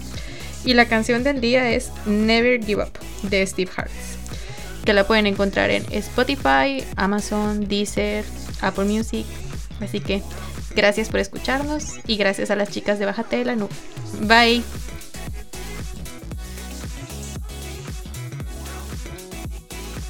Y 0.63 0.74
la 0.74 0.86
canción 0.88 1.24
del 1.24 1.41
día 1.41 1.70
es 1.72 1.91
Never 2.06 2.63
Give 2.63 2.84
Up 2.84 2.98
de 3.30 3.46
Steve 3.46 3.70
Harris, 3.76 4.18
que 4.84 4.94
la 4.94 5.06
pueden 5.06 5.28
encontrar 5.28 5.70
en 5.70 5.86
Spotify, 5.91 6.84
Amazon, 6.96 7.68
Deezer, 7.68 8.24
Apple 8.62 8.86
Music. 8.86 9.26
Así 9.82 10.00
que 10.00 10.24
gracias 10.76 11.10
por 11.10 11.20
escucharnos 11.20 12.00
y 12.08 12.15
gracias 12.18 12.50
a 12.52 12.56
las 12.56 12.70
chicas 12.70 13.00
de 13.00 13.06
Bájate 13.06 13.38
de 13.38 13.46
la 13.46 13.56
Nube. 13.56 13.74
Bye. 14.22 14.63